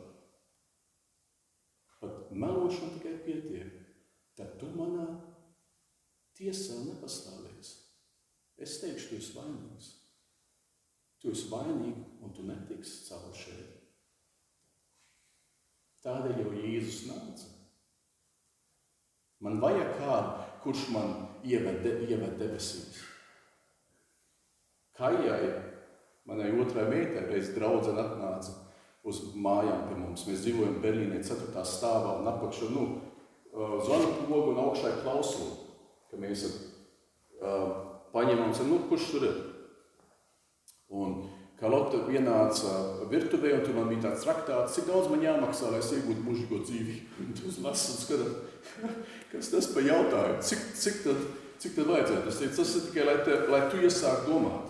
[2.01, 3.77] pat melošana tikai pietiek,
[4.37, 5.07] tad tu manā
[6.37, 7.77] tiesā nepastāvēsi.
[8.57, 9.89] Es teikšu, tu esi vainīgs.
[11.21, 13.77] Tu esi vainīgs un tu netiksi caur šeit.
[16.05, 17.47] Tādēļ jau Jēzus nāca.
[19.43, 21.11] Man vajag kādu, kurš man
[21.45, 23.01] ieved, ieved debesīs.
[24.97, 25.51] Kājai,
[26.25, 28.55] manai otrai meitai, reiz draudzene atnāca
[29.07, 30.25] uz mājām pie mums.
[30.27, 31.65] Mēs dzīvojam Berlīnē 4.
[31.67, 32.87] stāvā un apakšā, nu,
[33.53, 35.53] zvanu pogu un augšā ir klausuli,
[36.11, 37.69] ka mēs uh,
[38.13, 39.37] paņemam, nu, kurš tur ir?
[40.93, 41.17] Un
[41.57, 42.73] kā Lotte ienāca
[43.11, 46.61] virtuvē, un tur man bija tāds traktāts, cik daudz man jāmaksā, lai es iegūtu mūžīgo
[46.63, 47.27] dzīvību.
[47.39, 48.35] Tu lasu un skatās,
[49.33, 51.23] kas tas pa jautājumu, cik, cik, tad,
[51.63, 52.29] cik tad vajadzētu.
[52.31, 54.69] Es teicu, tas ir tikai, lai, te, lai tu iesāk domāt.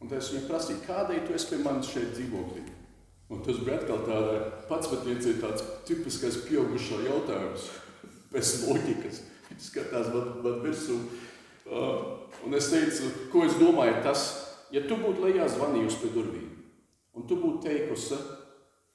[0.00, 2.64] Un tad es viņai prasīju, kādēļ tu esi pie manis šeit dzīvoklī?
[3.32, 4.34] Un tas bija atkal tāda
[4.68, 7.68] pats, ir tāds tipiskais pieaugušo jautājums,
[8.34, 9.22] bez loģikas.
[9.50, 10.98] Viņš skatās man, man virsū.
[11.64, 14.24] Uh, un es teicu, ko es domāju, tas,
[14.74, 16.50] ja tu būtu lejā zvanījusi pie durvīm,
[17.14, 18.18] un tu būtu teikusi,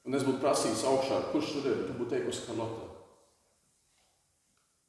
[0.04, 2.88] un es būtu prasījis augšā, kurš tur ir, tu būtu teikusi Karlota.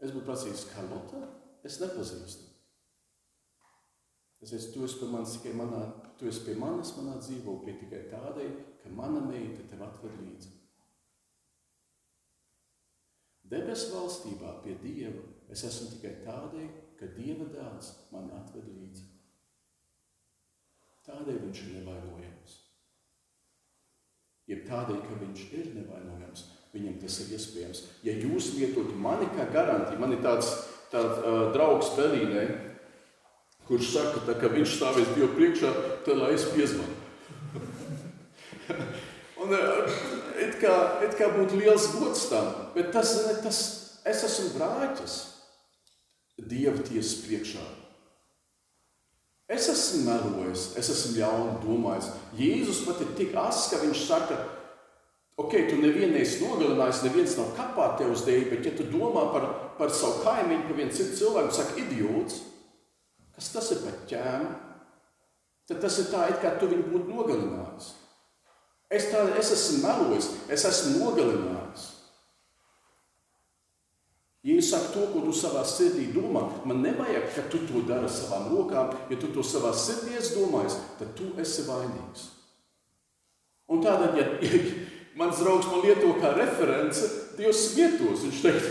[0.02, 1.22] Es būtu prasījis Karlota,
[1.68, 2.50] es nepazīstu.
[4.42, 5.84] Es teicu, tu esi pie manis tikai manā,
[6.18, 10.56] tu esi pie manis manā dzīvoklī tikai tādēļ, ka mana meita tev atved līdzi.
[13.52, 15.22] Debesu valstībā pie Dieva
[15.54, 19.11] es esmu tikai tādēļ, ka Dieva dāvs mani atved līdzi.
[21.08, 22.58] Tādēļ viņš ir nevainojams.
[24.52, 26.44] Jeb tādēļ, ka viņš ir nevainojams,
[26.76, 27.80] viņam tas ir iespējams.
[28.06, 30.52] Ja jūs lietotu mani kā garantiju, man ir tāds,
[30.94, 32.46] tāds uh, draugs Berlīnē,
[33.66, 35.74] kurš saka, tā, ka viņš stāvēs Dievu priekšā,
[36.06, 36.98] tad lai es piezvanu.
[39.42, 43.62] Un it kā, it kā būtu liels gods tam, bet tas, tas
[44.06, 45.22] es esmu brāķis
[46.42, 47.81] Dieva tiesas priekšā.
[49.52, 52.10] Es esmu melojis, es esmu ļauni domājis.
[52.40, 54.38] Jēzus pat ir tik asks, ka viņš saka,
[55.42, 59.26] ok, tu nevienu esi nogalinājis, neviens nav kapā tev uz dēļ, bet ja tu domā
[59.34, 59.48] par,
[59.80, 62.40] par savu kaimiņu, ka viens cits cilvēks saka, idiots,
[63.36, 64.54] kas tas ir par ķēmu,
[65.68, 67.92] tad tas ir tā, it kā tu viņu būtu nogalinājis.
[68.92, 71.61] Es, tā, es esmu melojis, es esmu nogalinājis.
[74.42, 78.08] Ja es saku to, ko tu savā sirdī domā, man nevajag, ka tu to dari
[78.08, 78.96] ar savām rokām.
[79.12, 82.24] Ja tu to savā sirdī domāji, tad tu esi vainīgs.
[83.72, 84.62] Un tādēļ, ja, ja
[85.20, 87.06] mans draugs man lieto kā reference,
[87.38, 88.66] Dievs vietos, viņš teiks,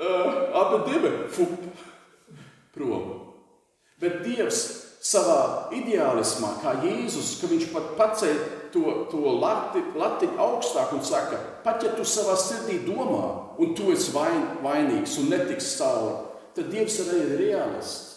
[0.00, 1.68] uh, abi divi, fup,
[2.74, 3.12] prom.
[4.00, 4.64] Bet Dievs
[5.04, 8.40] savā ideālismā, kā Jēzus, ka viņš pat paceļ
[8.76, 13.88] to, to lati, latiņu augstāk un saka, pat ja tu savā sirdī domā, un tu
[13.94, 16.18] esi vain, vainīgs un netiks cauri,
[16.56, 18.12] tad Dievs arī ir realists.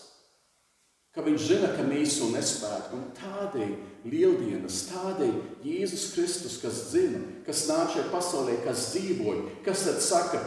[1.16, 2.94] Ka viņš zina, ka mēs to nespētu.
[2.96, 3.72] Un tādēļ
[4.12, 5.32] lieldienas, tādēļ
[5.66, 10.44] Jēzus Kristus, kas zina, kas nāk šajā pasaulē, kas dzīvoja, kas tad saka,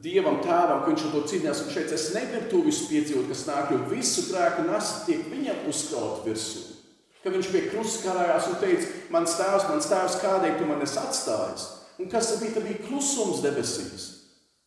[0.00, 3.72] Dievam tēvam, ka viņš to cīnījās, un šeit es negribu to visu piedzīvot, kas nāk,
[3.74, 6.79] jo visu grēku nasta tiek viņam uzkraut virsū.
[7.20, 10.96] Ka viņš pie krusta karājās un teica, mans tēvs, mans tēvs, kādēļ tu man esi
[11.02, 11.66] atstājis?
[12.00, 12.54] Un kas tad bija?
[12.56, 14.06] Tad bija klusums debesīs.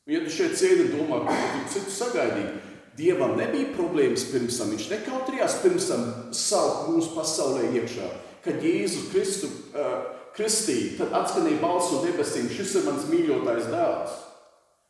[0.05, 2.53] Un ja tu šeit sēdi un domā, ka tu citu sagaidīji,
[2.93, 6.03] Dievam nebija problēmas pirms tam, viņš nekautrījās pirms tam
[6.37, 8.09] saukt mūsu pasaulē iekšā.
[8.45, 9.95] Kad Jēzu Kristu uh,
[10.37, 14.19] kristīja, tad atskanēja balss no debesīm, šis ir mans mīļotais dēls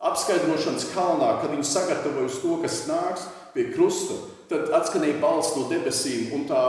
[0.04, 4.17] apskaidrošanas kalnā, kad viņi sagatavoja to, kas nāks pie krusta,
[4.52, 6.64] tad atskanēja balss no debesīm un tā,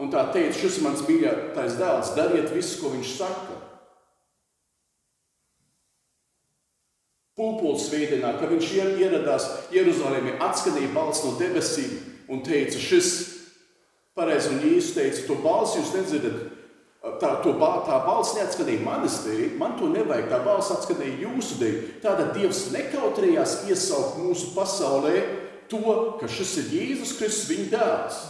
[0.00, 3.58] un tā teica, šis ir mans mīļākais dēls, dariet visu, ko viņš saka.
[7.40, 11.94] Pulpols svētdienā, kad viņš ieradās Jeruzalemē, atskanēja balss no debesīm
[12.32, 13.12] un teica, šis
[14.16, 16.40] pareizi un īsti teica, to balsi jūs nedzirdat,
[17.00, 20.26] Tā, to, tā balss neatskanēja manas dēļ, man to nevajag.
[20.28, 21.78] Tā balss atskanēja jūsu dēļ.
[22.02, 25.14] Tātad Dievs nekautrējās iesaukt mūsu pasaulē
[25.72, 25.80] to,
[26.20, 28.20] ka šis ir Jēzus Kristus, viņa dēls.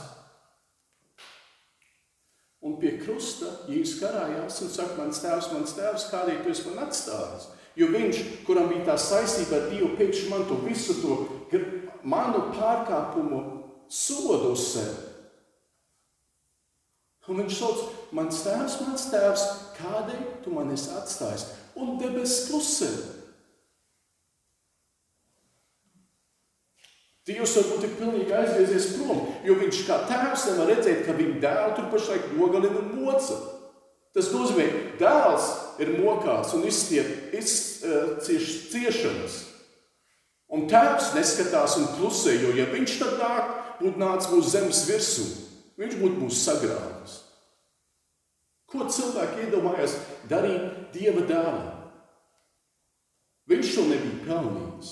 [2.60, 6.82] Un pie krusta Jēzus karājās un saka, mans tēvs, mans tēvs, kādēļ tu esi man
[6.84, 7.46] atstājis?
[7.78, 11.16] Jo viņš, kuram bija tā saistība ar Dievu, pēkšņi man to visu to
[12.04, 13.40] manu pārkāpumu
[13.88, 15.06] sodu uz sevi.
[17.30, 17.82] Un viņš sauc,
[18.16, 19.42] mans tēvs, mans tēvs,
[19.76, 21.46] kādēļ tu man esi atstājis?
[21.78, 22.88] Un debesis klusē.
[27.30, 31.76] Dievs varbūt ir pilnīgi aizviezies prom, jo viņš kā tēvs nevar redzēt, ka viņa dēlu
[31.76, 33.38] tur pašlaik nogalina moca.
[34.10, 34.66] Tas nozīmē,
[34.98, 35.46] dēls
[35.82, 39.36] ir mokās un izcieš ciešanas.
[40.50, 45.26] Un tēvs neskatās un klusē, jo ja viņš tad nāk, būtu nācis mūsu zemes virsū,
[45.78, 47.20] viņš būtu mūs sagrāvis.
[48.70, 49.94] Ko cilvēki iedomājās
[50.30, 51.70] darīt Dieva dēlam?
[53.50, 54.90] Viņš to nebija pelnījis.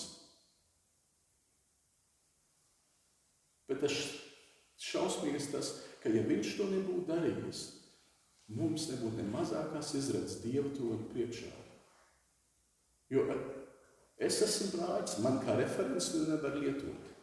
[3.79, 3.99] Bet tas
[4.83, 5.69] šausmīgais tas,
[6.03, 7.61] ka ja viņš to nebūtu darījis,
[8.59, 11.53] mums nebūtu ne mazākās izredzes Dieva to priekšā.
[13.15, 13.25] Jo
[14.19, 17.15] es esmu brāļs, man kā referents nevar lietot.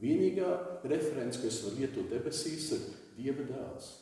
[0.00, 0.48] Vienīgā
[0.88, 3.92] referents, ko es varu lietot debesīs, ir Dieva dēls.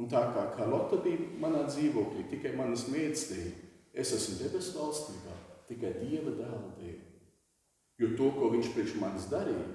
[0.00, 3.48] Un tā kā Karlota bija manā dzīvoklī, tikai manas dēļ,
[3.92, 5.36] es esmu debesu valstībā
[5.68, 7.11] tikai Dieva dēla dēļ.
[8.02, 9.68] Jo to, ko viņš priekš manis darīja,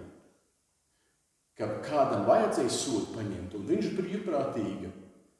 [1.58, 4.92] ka kādam vajadzēja sodu paņemt, un viņš brīvprātīgi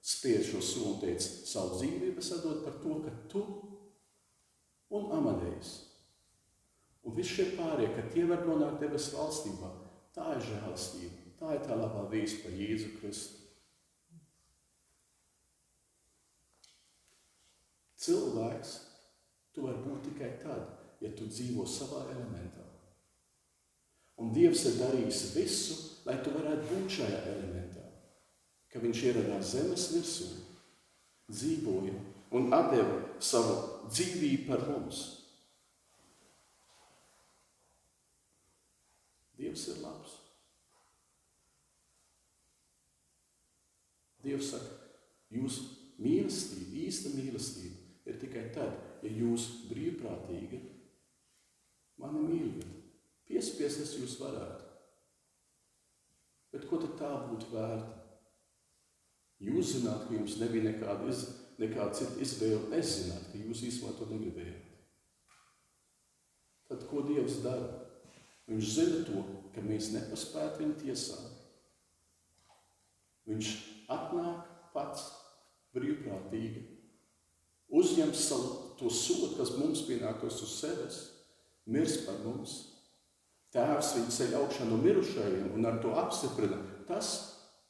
[0.08, 3.44] spied šo sodu un teica, savu dzīvību sadot par to, ka tu
[4.96, 5.76] un amadējs
[7.08, 9.70] Un viss šie pārējie, ka tie var nonākt debesu valstībā,
[10.16, 13.46] tā ir žēlastība, tā ir tā labā vīsta par Jēzu Kristu.
[18.08, 18.74] Cilvēks
[19.56, 20.68] tu vari būt tikai tad,
[21.00, 22.67] ja tu dzīvo savā elementā.
[24.18, 25.76] Un Dievs ir darījis visu,
[26.08, 27.84] lai tu varētu būt šajā elementā.
[28.74, 30.30] Ka viņš ieradās zemes virsū,
[31.30, 31.94] dzīvoja
[32.38, 33.58] un deva savu
[33.92, 35.04] dzīvību par mums.
[39.38, 40.16] Dievs ir labs.
[44.26, 44.74] Dievs saka,
[45.32, 45.68] jūsu
[46.02, 48.74] mīlestība, īsta mīlestība ir tikai tad,
[49.06, 50.60] ja jūs brīvprātīgi
[52.02, 52.87] mani mīlat.
[53.28, 54.64] Piespiest es jūs varētu.
[56.54, 57.98] Bet ko tad tā būtu vērta?
[59.44, 61.26] Jūs zināt, ka jums nebija nekāda, iz,
[61.62, 62.72] nekāda cita izvēle.
[62.78, 64.64] Es zinātu, ka jūs īstenībā to negribējāt.
[66.68, 67.68] Tad ko Dievs dara?
[68.48, 69.22] Viņš zina to,
[69.56, 71.36] ka mēs nepaspētu viņu tiesāt.
[73.28, 73.52] Viņš
[73.92, 75.04] atnāk pats
[75.76, 76.64] brīvprātīgi,
[77.76, 81.00] uzņem savu to sodu, kas mums pienāktos uz sevis,
[81.68, 82.56] mirs par mums.
[83.58, 87.14] Tēvs viņu ceļ augšā no mirušajiem un ar to apstiprina tas,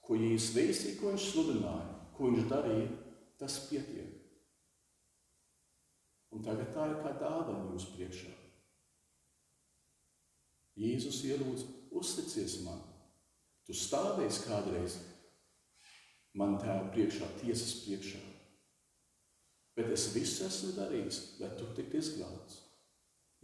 [0.03, 1.85] ko Jēzus veistīja, ko viņš sludināja,
[2.17, 2.89] ko viņš darīja,
[3.39, 4.17] tas pietiek.
[6.35, 8.33] Un tagad tā ir kā dāvana jūsu priekšā.
[10.77, 11.63] Jēzus ielūdz,
[11.97, 12.83] uzticies man.
[13.65, 14.99] Tu stāvēsi kādreiz
[16.37, 18.21] man tēva priekšā, tiesas priekšā.
[19.77, 22.61] Bet es visu esmu darījis, lai tu tiktu izglābts.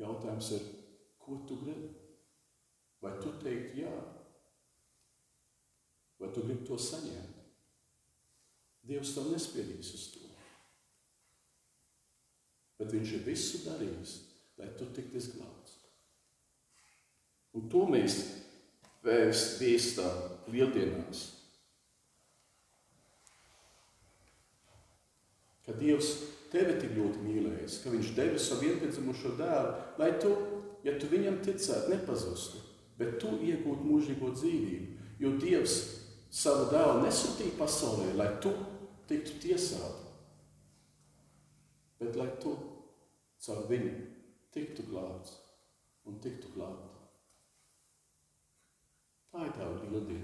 [0.01, 0.71] Jautājums ir,
[1.21, 2.02] ko tu gribi?
[3.03, 3.93] Vai tu teiktu jā?
[6.21, 7.41] Vai tu gribi to saņemt?
[8.87, 10.29] Dievs tev nespiedīs uz to.
[12.79, 14.15] Bet viņš ir visu darījis,
[14.59, 15.77] lai tu tiktu izglābts.
[17.53, 18.17] Un to mēs
[19.03, 21.25] vēstām lieldienās.
[25.63, 26.09] Ka Dievs
[26.51, 30.33] tevi tik ļoti mīlējis, ka Viņš devi savu vienpiedzimušo dēlu, lai tu,
[30.83, 32.62] ja tu viņam ticētu, nepazustu,
[33.03, 35.09] bet tu iegūtu mūžīgo dzīvību.
[35.19, 35.75] Jo Dievs
[36.33, 38.53] savu dēlu nesūtīja pasaulē, lai tu
[39.09, 40.07] tiktu tiesāts,
[41.99, 42.55] bet lai tu
[43.43, 43.93] caur viņu
[44.55, 45.35] tiktu glābts
[46.07, 46.89] un tiktu glābts.
[49.33, 49.67] Tā ir tā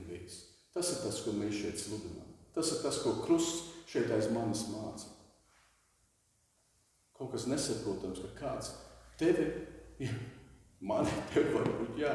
[0.08, 0.42] veids.
[0.74, 2.28] Tas ir tas, ko mēs šeit sludinām.
[2.54, 5.10] Tas ir tas, ko krusts šeit aiz manis māca.
[7.18, 8.70] Kaut kas nesaprotams, ka kāds
[9.20, 9.48] tevi,
[10.00, 10.14] ja,
[10.80, 12.14] mani tevi varbūt, jā,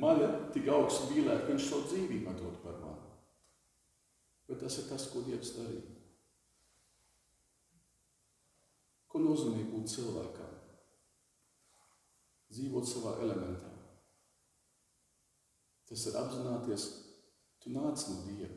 [0.00, 3.12] mani tik augstu mīlēt, ka viņš savu dzīvību atdod par mani.
[4.48, 5.94] Bet tas ir tas, ko Dievs darīja.
[9.08, 10.50] Ko nozīmē būt cilvēkam?
[12.50, 13.70] Dzīvot savā elementā.
[15.88, 16.84] Tas ir apzināties,
[17.62, 18.50] tu nāc no Dieva.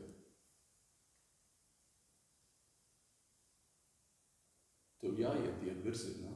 [4.98, 6.34] Tev jāiet Dieva virzienā.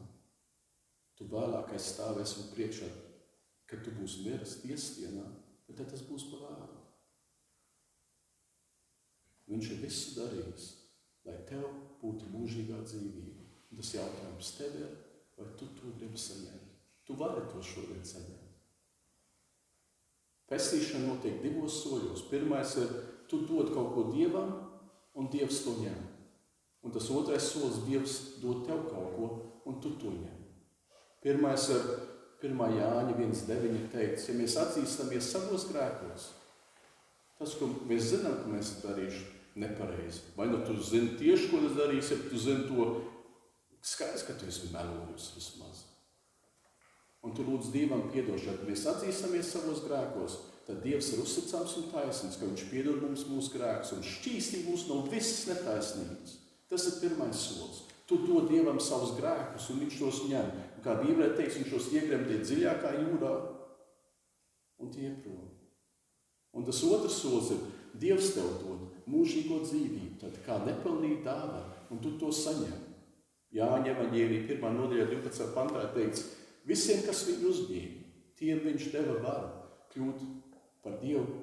[1.18, 2.88] Tu vēlāk aizstāvēsi un priekšā,
[3.72, 5.24] kad tu būsi miris tiesdienā,
[5.72, 6.80] tad tas būs par vēlu.
[9.48, 10.66] Viņš ir visu darījis,
[11.26, 11.64] lai tev
[12.02, 13.48] būtu mūžīgā dzīvība.
[13.72, 14.92] Un tas jautājums tev ir,
[15.38, 16.68] vai tu to gribi saņemt.
[17.08, 18.50] Tu vari to šodien saņemt.
[20.52, 22.26] Pestīšana notiek divos soļos.
[22.28, 22.92] Pirmais ir,
[23.28, 24.52] tu dod kaut ko Dievam,
[25.16, 25.98] un Dievs to ņem.
[26.84, 29.28] Un tas otrais solis Dievs dod tev kaut ko,
[29.64, 30.40] un tu to ņem.
[31.24, 31.88] Pirmais ar
[32.42, 32.58] 1.
[32.78, 36.26] Jāņa 1.9 ir teikts, ja mēs atzīstamies savos grēkos,
[37.38, 39.22] tas, ko mēs zinām, ka mēs darījuši
[39.62, 40.24] nepareizi.
[40.36, 42.88] Vai nu tu zini tieši, ko tas darīs, ja tu zini to
[43.82, 45.84] skaidrs, ka tu esi melojis vismaz.
[47.22, 51.88] Un tu lūdz Dievam piedošanu, kad mēs atzīstamies savos grēkos, tad Dievs ir uzticams un
[51.92, 56.36] taisnīgs, ka Viņš piedod mums mūsu grēkus un šķīstī mūs no visas netaisnības.
[56.70, 57.84] Tas ir pirmais solis.
[58.10, 60.50] Tu dod Dievam savus grēkus, un Viņš tos ņem.
[60.82, 63.32] Kā Bībelē teiks, Viņš tos iegremdē dziļākā jūrā
[64.82, 65.50] un tie prom.
[66.52, 67.62] Un tas otrs solis ir,
[68.02, 71.60] Dievs tev dod mūžīgo dzīvību, tad kā nepelnīt dāvā,
[71.92, 72.78] un tu to saņem.
[73.52, 74.62] Jāņem evaņģēlī 1.
[74.78, 75.50] nodaļā 12.
[75.52, 76.24] pantā teikts,
[76.64, 78.06] visiem, kas viņu uzņēma,
[78.40, 79.50] tiem viņš deva varu
[79.92, 80.24] kļūt
[80.82, 81.42] par Dievu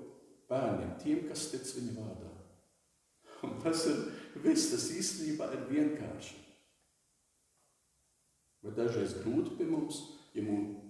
[0.50, 2.34] bērniem, tiem, kas tic viņa vārdā.
[3.46, 4.02] Un tas ir
[4.44, 6.39] viss, tas īstenībā ir vienkārši.
[8.66, 10.02] Bet dažreiz grūti pie mums,
[10.36, 10.82] ja, mums,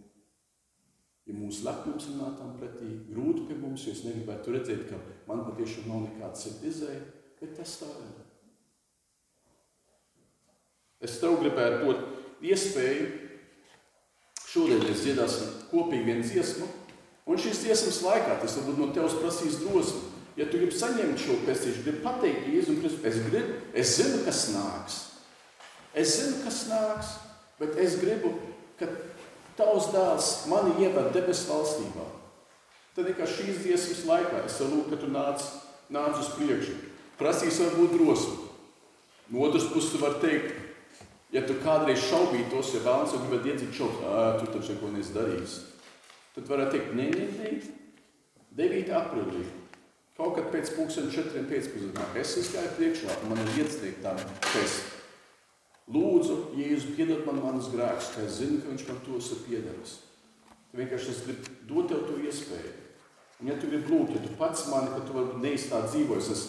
[1.30, 4.98] ja mūsu lepnums ir nākam pretī, grūti pie mums, jo es negribētu redzēt, ka
[5.30, 7.04] man patiešām nav nekāda sirdizēja,
[7.42, 8.18] bet tas tā ir.
[11.06, 13.06] Es tev gribētu dot iespēju,
[14.50, 16.68] šodien mēs dziedāsim kopīgi vienu dziesmu,
[17.30, 20.08] un šīs dziesmas laikā tas varbūt no tevis prasīs drosmi.
[20.40, 24.44] Ja tu gribi saņemt šo pestīšu, gribi pateikt Jēzum Kristum, es gribu, es zinu, kas
[24.54, 25.00] nāks.
[25.94, 27.10] Es zinu, kas nāks,
[27.60, 28.34] bet es gribu,
[28.80, 28.88] ka
[29.60, 32.06] tavs dēls mani ievada debesu valstībā.
[32.96, 35.44] Tad vienkārši šīs dziesmas laikā es lūdzu, ka tu nāc,
[35.94, 36.78] nāc uz priekšu.
[37.20, 38.38] Prasīs varbūt drosmi.
[39.30, 40.56] No otras puses, tu vari teikt,
[41.36, 45.58] ja tu kādreiz šaubītos, ja vēlams jau gribētu iedzīt šaubas, tu taču neko neesi darījis.
[46.36, 47.52] Tad varētu teikt, nē, nē, nē,
[48.60, 48.94] 9.
[48.98, 49.44] aprīlī.
[50.20, 54.64] Kaut kad pēc pusdienas četriem pēcpusdienā es izgāju priekšā, un man ir iestrīgt tam, ka
[54.64, 54.80] es
[55.94, 59.96] lūdzu, Jēzu, piedod man manus grēkus, ka es zinu, ka viņš man tos ir piedevis.
[60.78, 62.76] Vienkārši es gribu dot tev to iespēju.
[63.40, 66.30] Un ja tu gribi lūgt, ja tu pats mani, ka tu vari neizstāt tā dzīvojis,
[66.36, 66.44] es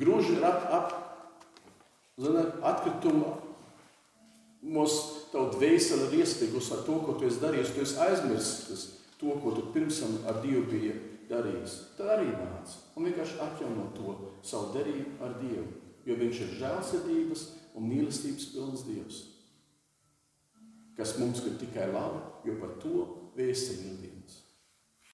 [0.00, 0.94] gruži ir ap, ap,
[2.20, 3.36] zina, atkritumu,
[4.62, 4.98] mūs
[5.32, 8.84] tavu dvēseli ir iestigusi ar to, ko tu esi darījis, tu esi aizmirsis
[9.22, 10.92] to, ko tu pirms tam ar Dievu biji
[11.30, 11.78] darījis.
[11.96, 14.16] Tad arī nāc un vienkārši atjauno to
[14.46, 15.68] savu derību ar Dievu.
[16.06, 17.42] Jo Viņš ir žēlsirdības
[17.78, 19.20] un mīlestības pilns Dievs,
[20.96, 23.06] kas mums grib tikai labi, jo par to
[23.38, 24.21] ir dienas.